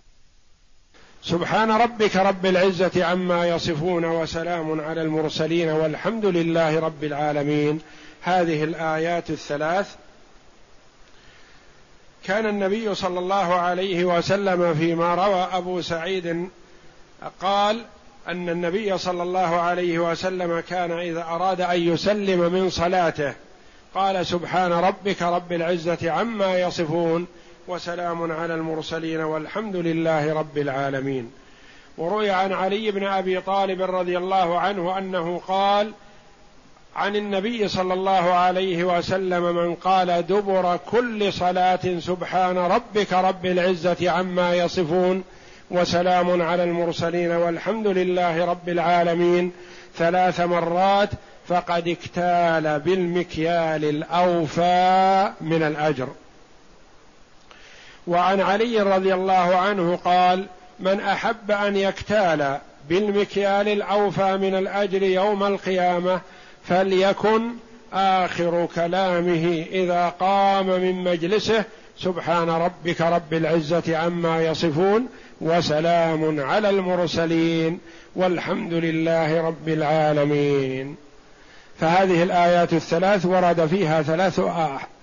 سبحان 1.22 1.70
ربك 1.70 2.16
رب 2.16 2.46
العزة 2.46 3.04
عما 3.04 3.48
يصفون 3.48 4.04
وسلام 4.04 4.80
على 4.80 5.02
المرسلين 5.02 5.68
والحمد 5.68 6.26
لله 6.26 6.80
رب 6.80 7.04
العالمين. 7.04 7.80
هذه 8.22 8.64
الآيات 8.64 9.30
الثلاث. 9.30 9.94
كان 12.24 12.46
النبي 12.46 12.94
صلى 12.94 13.18
الله 13.18 13.54
عليه 13.54 14.04
وسلم 14.04 14.74
فيما 14.74 15.14
روى 15.14 15.48
أبو 15.52 15.80
سعيد 15.80 16.48
قال 17.40 17.84
أن 18.28 18.48
النبي 18.48 18.98
صلى 18.98 19.22
الله 19.22 19.60
عليه 19.60 19.98
وسلم 19.98 20.60
كان 20.60 20.92
إذا 20.92 21.22
أراد 21.22 21.60
أن 21.60 21.80
يسلم 21.80 22.52
من 22.52 22.70
صلاته 22.70 23.34
قال 23.94 24.26
سبحان 24.26 24.72
ربك 24.72 25.22
رب 25.22 25.52
العزة 25.52 26.10
عما 26.10 26.60
يصفون 26.60 27.26
وسلام 27.70 28.32
على 28.32 28.54
المرسلين 28.54 29.20
والحمد 29.20 29.76
لله 29.76 30.34
رب 30.34 30.58
العالمين. 30.58 31.30
وروي 31.98 32.30
عن 32.30 32.52
علي 32.52 32.90
بن 32.90 33.06
أبي 33.06 33.40
طالب 33.40 33.82
رضي 33.82 34.18
الله 34.18 34.58
عنه 34.58 34.98
أنه 34.98 35.40
قال 35.48 35.92
عن 36.96 37.16
النبي 37.16 37.68
صلى 37.68 37.94
الله 37.94 38.32
عليه 38.32 38.84
وسلم 38.84 39.56
من 39.56 39.74
قال 39.74 40.26
دبر 40.26 40.76
كل 40.90 41.32
صلاة 41.32 41.98
سبحان 41.98 42.58
ربك 42.58 43.12
رب 43.12 43.46
العزة 43.46 44.10
عما 44.10 44.54
يصفون 44.54 45.24
وسلام 45.70 46.42
على 46.42 46.64
المرسلين 46.64 47.30
والحمد 47.30 47.86
لله 47.86 48.44
رب 48.44 48.68
العالمين. 48.68 49.52
ثلاث 49.96 50.40
مرات 50.40 51.10
فقد 51.48 51.88
اكتال 51.88 52.80
بالمكيال 52.80 53.84
الأوفى 53.84 55.32
من 55.40 55.62
الأجر. 55.62 56.08
وعن 58.10 58.40
علي 58.40 58.80
رضي 58.80 59.14
الله 59.14 59.56
عنه 59.56 59.98
قال 60.04 60.46
من 60.80 61.00
أحب 61.00 61.50
أن 61.50 61.76
يكتال 61.76 62.58
بالمكيال 62.88 63.68
الأوفى 63.68 64.36
من 64.36 64.54
الأجر 64.54 65.02
يوم 65.02 65.44
القيامة 65.44 66.20
فليكن 66.64 67.50
آخر 67.92 68.68
كلامه 68.74 69.64
إذا 69.72 70.08
قام 70.20 70.66
من 70.66 71.04
مجلسه 71.04 71.64
سبحان 71.98 72.50
ربك 72.50 73.00
رب 73.00 73.34
العزة 73.34 73.96
عما 73.96 74.42
يصفون 74.42 75.06
وسلام 75.40 76.40
على 76.40 76.70
المرسلين 76.70 77.78
والحمد 78.16 78.72
لله 78.72 79.40
رب 79.46 79.68
العالمين. 79.68 80.96
فهذه 81.80 82.22
الآيات 82.22 82.72
الثلاث 82.72 83.26
ورد 83.26 83.66
فيها 83.66 84.02
ثلاث 84.02 84.40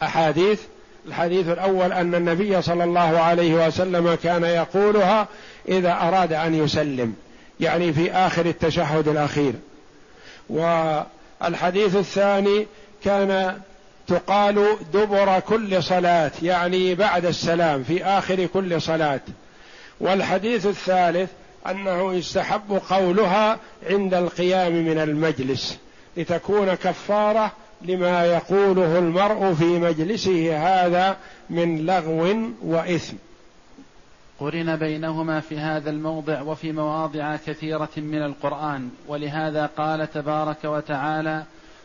أحاديث 0.04 0.62
الحديث 1.08 1.48
الأول 1.48 1.93
أن 1.93 2.15
النبي 2.15 2.62
صلى 2.62 2.84
الله 2.84 3.20
عليه 3.20 3.67
وسلم 3.67 4.15
كان 4.24 4.43
يقولها 4.43 5.28
إذا 5.67 5.91
أراد 5.91 6.34
أن 6.34 6.56
يسلم 6.56 7.13
يعني 7.60 7.93
في 7.93 8.12
آخر 8.12 8.46
التشهد 8.46 9.08
الأخير. 9.08 9.54
والحديث 10.50 11.96
الثاني 11.96 12.67
كان 13.04 13.62
تقال 14.08 14.78
دبر 14.93 15.39
كل 15.39 15.84
صلاة 15.84 16.32
يعني 16.41 16.96
بعد 16.96 17.26
السلام 17.26 17.84
في 17.84 18.06
آخر 18.06 18.46
كل 18.46 18.82
صلاة. 18.82 19.22
والحديث 20.00 20.65
الثالث 20.65 21.30
أنه 21.67 22.13
يستحب 22.13 22.82
قولها 22.89 23.60
عند 23.89 24.13
القيام 24.13 24.74
من 24.86 24.98
المجلس 24.98 25.78
لتكون 26.17 26.74
كفارة 26.74 27.52
لما 27.82 28.26
يقوله 28.26 29.00
المرء 29.00 29.54
في 29.54 29.80
مجلسه 29.80 30.58
هذا 30.58 31.18
من 31.50 31.86
لغو 31.86 32.36
وإثم. 32.63 33.18
قرن 34.40 34.76
بينهما 34.76 35.40
في 35.40 35.58
هذا 35.58 35.90
الموضع 35.90 36.42
وفي 36.42 36.72
مواضع 36.72 37.36
كثيرة 37.36 37.90
من 37.98 38.22
القرآن 38.24 38.90
ولهذا 39.08 39.66
قال 39.66 40.12
تبارك 40.12 40.63
وتعالى 40.63 41.44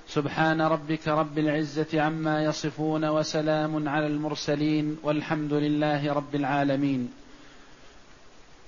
سبحان 0.09 0.61
ربك 0.61 1.09
رب 1.09 1.39
العزة 1.39 2.01
عما 2.03 2.45
يصفون 2.45 3.05
وسلام 3.05 3.89
على 3.89 4.07
المرسلين 4.07 4.99
والحمد 5.03 5.53
لله 5.53 6.13
رب 6.13 6.35
العالمين. 6.35 7.13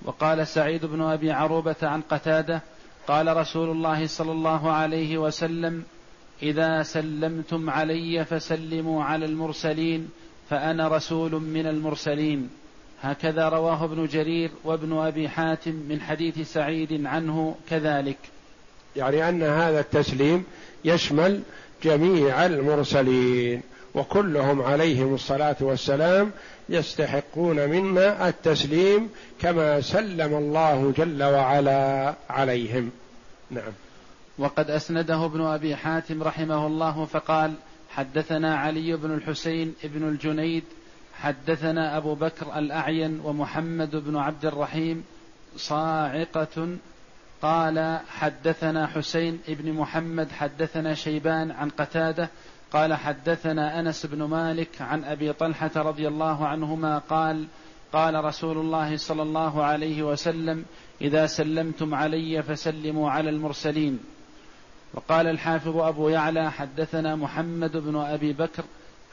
وقال 0.05 0.47
سعيد 0.47 0.85
بن 0.85 1.01
أبي 1.01 1.31
عروبة 1.31 1.75
عن 1.83 2.01
قتادة 2.01 2.61
قال 3.07 3.37
رسول 3.37 3.69
الله 3.69 4.07
صلى 4.07 4.31
الله 4.31 4.71
عليه 4.71 5.17
وسلم 5.17 5.83
إذا 6.43 6.83
سلمتم 6.83 7.69
علي 7.69 8.25
فسلموا 8.25 9.03
على 9.03 9.25
المرسلين 9.25 10.09
فأنا 10.49 10.87
رسول 10.87 11.31
من 11.31 11.67
المرسلين. 11.67 12.49
هكذا 13.01 13.49
رواه 13.49 13.85
ابن 13.85 14.05
جرير 14.05 14.51
وابن 14.63 14.97
أبي 14.97 15.29
حاتم 15.29 15.71
من 15.89 16.01
حديث 16.01 16.53
سعيد 16.53 17.05
عنه 17.05 17.55
كذلك. 17.69 18.17
يعني 18.95 19.29
أن 19.29 19.43
هذا 19.43 19.79
التسليم 19.79 20.43
يشمل 20.85 21.41
جميع 21.83 22.45
المرسلين 22.45 23.61
وكلهم 23.95 24.61
عليهم 24.61 25.13
الصلاة 25.13 25.55
والسلام 25.61 26.31
يستحقون 26.69 27.69
منا 27.69 28.29
التسليم 28.29 29.09
كما 29.41 29.81
سلم 29.81 30.33
الله 30.33 30.93
جل 30.97 31.23
وعلا 31.23 32.13
عليهم. 32.29 32.91
نعم. 33.51 33.73
وقد 34.37 34.69
أسنده 34.69 35.25
ابن 35.25 35.41
أبي 35.41 35.75
حاتم 35.75 36.23
رحمه 36.23 36.67
الله 36.67 37.05
فقال 37.05 37.53
حدثنا 37.89 38.55
علي 38.55 38.95
بن 38.95 39.13
الحسين 39.13 39.73
بن 39.83 40.07
الجنيد 40.07 40.63
حدثنا 41.13 41.97
أبو 41.97 42.15
بكر 42.15 42.59
الأعين 42.59 43.19
ومحمد 43.23 43.95
بن 43.95 44.17
عبد 44.17 44.45
الرحيم 44.45 45.03
صاعقة 45.57 46.77
قال 47.41 47.99
حدثنا 48.09 48.87
حسين 48.87 49.39
بن 49.47 49.73
محمد 49.73 50.31
حدثنا 50.31 50.93
شيبان 50.93 51.51
عن 51.51 51.69
قتادة 51.69 52.29
قال 52.71 52.93
حدثنا 52.93 53.79
أنس 53.79 54.05
بن 54.05 54.23
مالك 54.23 54.81
عن 54.81 55.03
أبي 55.03 55.33
طلحة 55.33 55.71
رضي 55.75 56.07
الله 56.07 56.47
عنهما 56.47 56.97
قال 56.97 57.47
قال 57.93 58.25
رسول 58.25 58.57
الله 58.57 58.97
صلى 58.97 59.21
الله 59.21 59.63
عليه 59.63 60.03
وسلم 60.03 60.65
إذا 61.01 61.25
سلمتم 61.25 61.95
علي 61.95 62.43
فسلموا 62.43 63.11
على 63.11 63.29
المرسلين. 63.29 63.99
وقال 64.95 65.27
الحافظ 65.27 65.77
أبو 65.77 66.09
يعلى 66.09 66.51
حدثنا 66.51 67.15
محمد 67.15 67.77
بن 67.77 67.95
أبي 67.95 68.33
بكر 68.33 68.63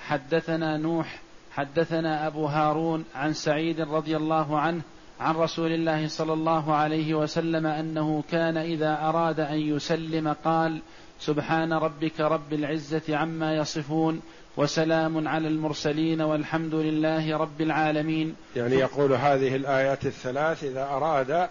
حدثنا 0.07 0.77
نوح 0.77 1.21
حدثنا 1.53 2.27
أبو 2.27 2.47
هارون 2.47 3.05
عن 3.15 3.33
سعيد 3.33 3.81
رضي 3.81 4.17
الله 4.17 4.59
عنه 4.59 4.81
عن 5.21 5.35
رسول 5.35 5.73
الله 5.73 6.09
صلى 6.09 6.33
الله 6.33 6.75
عليه 6.75 7.15
وسلم 7.15 7.67
أنه 7.67 8.25
كان 8.31 8.57
إذا 8.57 8.99
أراد 9.03 9.41
أن 9.41 9.59
يسلم 9.59 10.37
قال 10.45 10.81
سبحان 11.21 11.73
ربك 11.73 12.21
رب 12.21 12.53
العزة 12.53 13.17
عما 13.17 13.57
يصفون 13.57 14.21
وسلام 14.57 15.29
على 15.29 15.49
المرسلين 15.49 16.21
والحمد 16.21 16.75
لله 16.75 17.37
رب 17.37 17.61
العالمين. 17.61 18.35
يعني 18.57 18.75
يقول 18.75 19.13
هذه 19.13 19.57
الآيات 19.57 20.07
الثلاث 20.07 20.65
إذا 20.65 20.85
أراد 20.85 21.49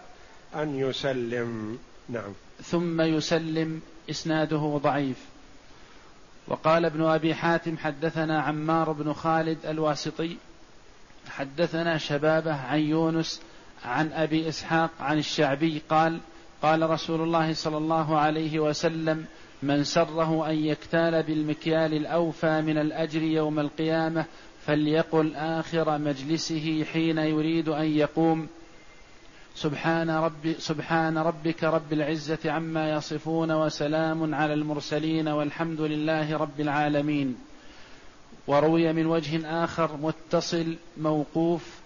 أن 0.55 0.79
يسلم. 0.79 1.77
نعم. 2.09 2.33
ثم 2.63 3.01
يسلم 3.01 3.81
إسناده 4.11 4.79
ضعيف. 4.83 5.17
وقال 6.47 6.85
ابن 6.85 7.03
أبي 7.03 7.35
حاتم 7.35 7.77
حدثنا 7.77 8.41
عمار 8.41 8.91
بن 8.91 9.13
خالد 9.13 9.57
الواسطي 9.65 10.37
حدثنا 11.29 11.97
شبابه 11.97 12.53
عن 12.53 12.79
يونس 12.79 13.41
عن 13.85 14.11
أبي 14.11 14.49
إسحاق 14.49 14.89
عن 14.99 15.17
الشعبي 15.17 15.81
قال 15.89 16.19
قال 16.61 16.89
رسول 16.89 17.21
الله 17.21 17.53
صلى 17.53 17.77
الله 17.77 18.17
عليه 18.17 18.59
وسلم 18.59 19.25
من 19.63 19.83
سره 19.83 20.49
أن 20.49 20.65
يكتال 20.65 21.23
بالمكيال 21.23 21.93
الأوفى 21.93 22.61
من 22.61 22.77
الأجر 22.77 23.21
يوم 23.21 23.59
القيامة 23.59 24.25
فليقل 24.65 25.35
آخر 25.35 25.97
مجلسه 25.97 26.85
حين 26.93 27.17
يريد 27.17 27.69
أن 27.69 27.85
يقوم 27.85 28.47
سبحان 29.55 30.09
رب 30.09 30.55
سبحان 30.59 31.17
ربك 31.17 31.63
رب 31.63 31.93
العزة 31.93 32.51
عما 32.51 32.91
يصفون 32.91 33.51
وسلام 33.51 34.35
على 34.35 34.53
المرسلين 34.53 35.27
والحمد 35.27 35.81
لله 35.81 36.37
رب 36.37 36.59
العالمين. 36.59 37.35
وروي 38.47 38.93
من 38.93 39.05
وجه 39.05 39.63
آخر 39.63 39.89
متصل 40.01 40.75
موقوف 40.97 41.81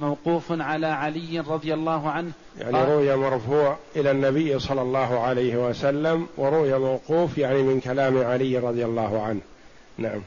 موقوف 0.00 0.52
على 0.52 0.86
علي 0.86 1.40
رضي 1.40 1.74
الله 1.74 2.10
عنه. 2.10 2.32
يعني 2.58 2.84
روي 2.84 3.16
مرفوع 3.16 3.78
إلى 3.96 4.10
النبي 4.10 4.58
صلى 4.58 4.82
الله 4.82 5.20
عليه 5.20 5.68
وسلم 5.68 6.26
وروي 6.36 6.78
موقوف 6.78 7.38
يعني 7.38 7.62
من 7.62 7.80
كلام 7.80 8.18
علي 8.18 8.58
رضي 8.58 8.84
الله 8.84 9.22
عنه. 9.22 9.40
نعم. 9.98 10.20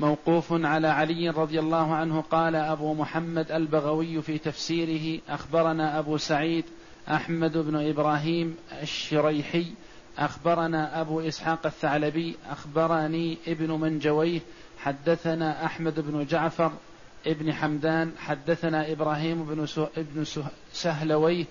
موقوف 0.00 0.52
على 0.52 0.88
علي 0.88 1.30
رضي 1.30 1.60
الله 1.60 1.94
عنه 1.94 2.20
قال 2.20 2.56
أبو 2.56 2.94
محمد 2.94 3.52
البغوي 3.52 4.22
في 4.22 4.38
تفسيره 4.38 5.20
أخبرنا 5.28 5.98
أبو 5.98 6.16
سعيد 6.16 6.64
أحمد 7.08 7.58
بن 7.58 7.88
إبراهيم 7.88 8.56
الشريحي 8.82 9.66
أخبرنا 10.18 11.00
أبو 11.00 11.20
إسحاق 11.20 11.66
الثعلبي 11.66 12.34
أخبرني 12.50 13.38
ابن 13.48 13.70
منجويه 13.70 14.40
حدثنا 14.78 15.64
أحمد 15.64 16.00
بن 16.00 16.26
جعفر 16.26 16.72
ابن 17.26 17.52
حمدان 17.52 18.12
حدثنا 18.18 18.92
إبراهيم 18.92 19.44
بن 19.44 19.66
ابن 19.96 20.24
سهلويه 20.72 21.44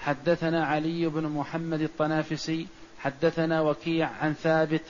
حدثنا 0.00 0.64
علي 0.64 1.06
بن 1.06 1.26
محمد 1.26 1.80
الطنافسي 1.80 2.66
حدثنا 2.98 3.60
وكيع 3.60 4.10
عن 4.20 4.32
ثابت 4.32 4.82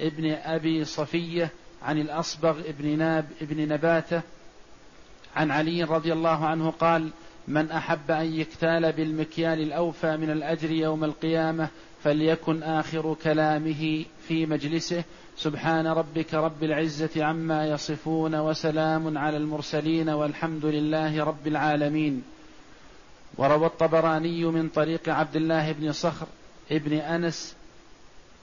ابن 0.00 0.30
أبي 0.32 0.84
صفية 0.84 1.50
عن 1.84 1.98
الأصبغ 1.98 2.60
ابن 2.60 2.98
ناب 2.98 3.24
ابن 3.42 3.68
نباتة 3.68 4.22
عن 5.36 5.50
علي 5.50 5.82
رضي 5.84 6.12
الله 6.12 6.46
عنه 6.46 6.70
قال 6.70 7.10
من 7.48 7.70
أحب 7.70 8.10
أن 8.10 8.34
يكتال 8.34 8.92
بالمكيال 8.92 9.60
الأوفى 9.60 10.16
من 10.16 10.30
الأجر 10.30 10.70
يوم 10.70 11.04
القيامة 11.04 11.68
فليكن 12.04 12.62
آخر 12.62 13.16
كلامه 13.22 14.04
في 14.28 14.46
مجلسه. 14.46 15.04
سبحان 15.36 15.86
ربك 15.86 16.34
رب 16.34 16.64
العزة 16.64 17.24
عما 17.24 17.66
يصفون 17.66 18.34
وسلام 18.34 19.18
على 19.18 19.36
المرسلين 19.36 20.08
والحمد 20.08 20.64
لله 20.64 21.24
رب 21.24 21.46
العالمين. 21.46 22.22
وروى 23.38 23.66
الطبراني 23.66 24.44
من 24.44 24.68
طريق 24.68 25.08
عبد 25.08 25.36
الله 25.36 25.72
بن 25.72 25.92
صخر 25.92 26.26
ابن 26.70 26.92
أنس 26.92 27.56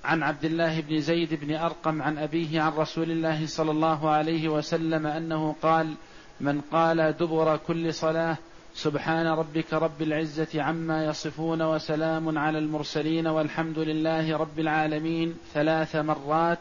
عن 0.04 0.24
عبد 0.24 0.46
الله 0.46 0.82
بن 0.82 1.00
زيد 1.00 1.34
بن 1.34 1.56
أرقم 1.56 2.02
عن 2.02 2.18
أبيه 2.18 2.62
عن 2.62 2.72
رسول 2.72 3.12
الله 3.12 3.46
صلى 3.48 3.72
الله 3.72 4.10
عليه 4.10 4.50
وسلم 4.50 5.08
أنه 5.08 5.56
قال 5.62 5.96
من 6.42 6.62
قال 6.62 7.18
دبر 7.18 7.58
كل 7.58 7.94
صلاة 7.94 8.38
سبحان 8.74 9.28
ربك 9.28 9.74
رب 9.74 10.02
العزة 10.02 10.64
عما 10.64 11.06
يصفون 11.06 11.62
وسلام 11.62 12.38
على 12.38 12.58
المرسلين 12.58 13.28
والحمد 13.28 13.80
لله 13.80 14.38
رب 14.38 14.60
العالمين 14.60 15.38
ثلاث 15.54 15.96
مرات 15.96 16.60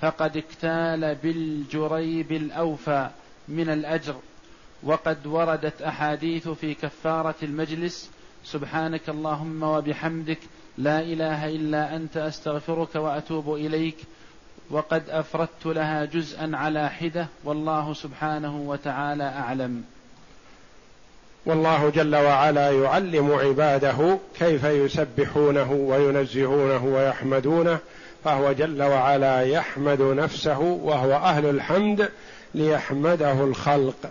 فقد 0.00 0.36
اكتال 0.36 1.14
بالجريب 1.14 2.32
الأوفى 2.32 3.10
من 3.48 3.68
الأجر 3.68 4.16
وقد 4.82 5.26
وردت 5.26 5.82
أحاديث 5.82 6.48
في 6.48 6.74
كفارة 6.74 7.34
المجلس 7.42 8.10
سبحانك 8.44 9.08
اللهم 9.08 9.62
وبحمدك 9.62 10.38
لا 10.82 11.00
إله 11.00 11.48
إلا 11.48 11.96
أنت 11.96 12.16
أستغفرك 12.16 12.94
وأتوب 12.94 13.54
إليك 13.54 13.96
وقد 14.70 15.02
أفردت 15.10 15.66
لها 15.66 16.04
جزءا 16.04 16.50
على 16.54 16.90
حدة 16.90 17.26
والله 17.44 17.94
سبحانه 17.94 18.56
وتعالى 18.56 19.24
أعلم. 19.24 19.84
والله 21.46 21.90
جل 21.90 22.16
وعلا 22.16 22.70
يعلم 22.70 23.32
عباده 23.32 24.18
كيف 24.38 24.64
يسبحونه 24.64 25.72
وينزهونه 25.72 26.84
ويحمدونه 26.84 27.78
فهو 28.24 28.52
جل 28.52 28.82
وعلا 28.82 29.42
يحمد 29.42 30.02
نفسه 30.02 30.58
وهو 30.60 31.12
أهل 31.12 31.46
الحمد 31.46 32.08
ليحمده 32.54 33.32
الخلق. 33.32 34.10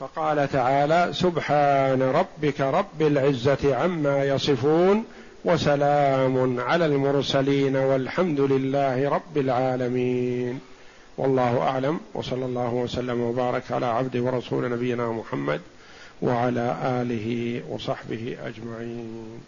فقال 0.00 0.48
تعالى 0.52 1.08
سبحان 1.12 2.02
ربك 2.02 2.60
رب 2.60 3.02
العزة 3.02 3.76
عما 3.76 4.24
يصفون 4.24 5.04
وسلام 5.44 6.60
على 6.60 6.86
المرسلين 6.86 7.76
والحمد 7.76 8.40
لله 8.40 9.08
رب 9.08 9.38
العالمين. 9.38 10.60
والله 11.18 11.58
أعلم 11.58 12.00
وصلى 12.14 12.44
الله 12.44 12.74
وسلم 12.74 13.20
وبارك 13.20 13.72
على 13.72 13.86
عبد 13.86 14.16
ورسول 14.16 14.70
نبينا 14.70 15.12
محمد 15.12 15.60
وعلى 16.22 16.76
آله 16.84 17.62
وصحبه 17.70 18.36
أجمعين. 18.44 19.40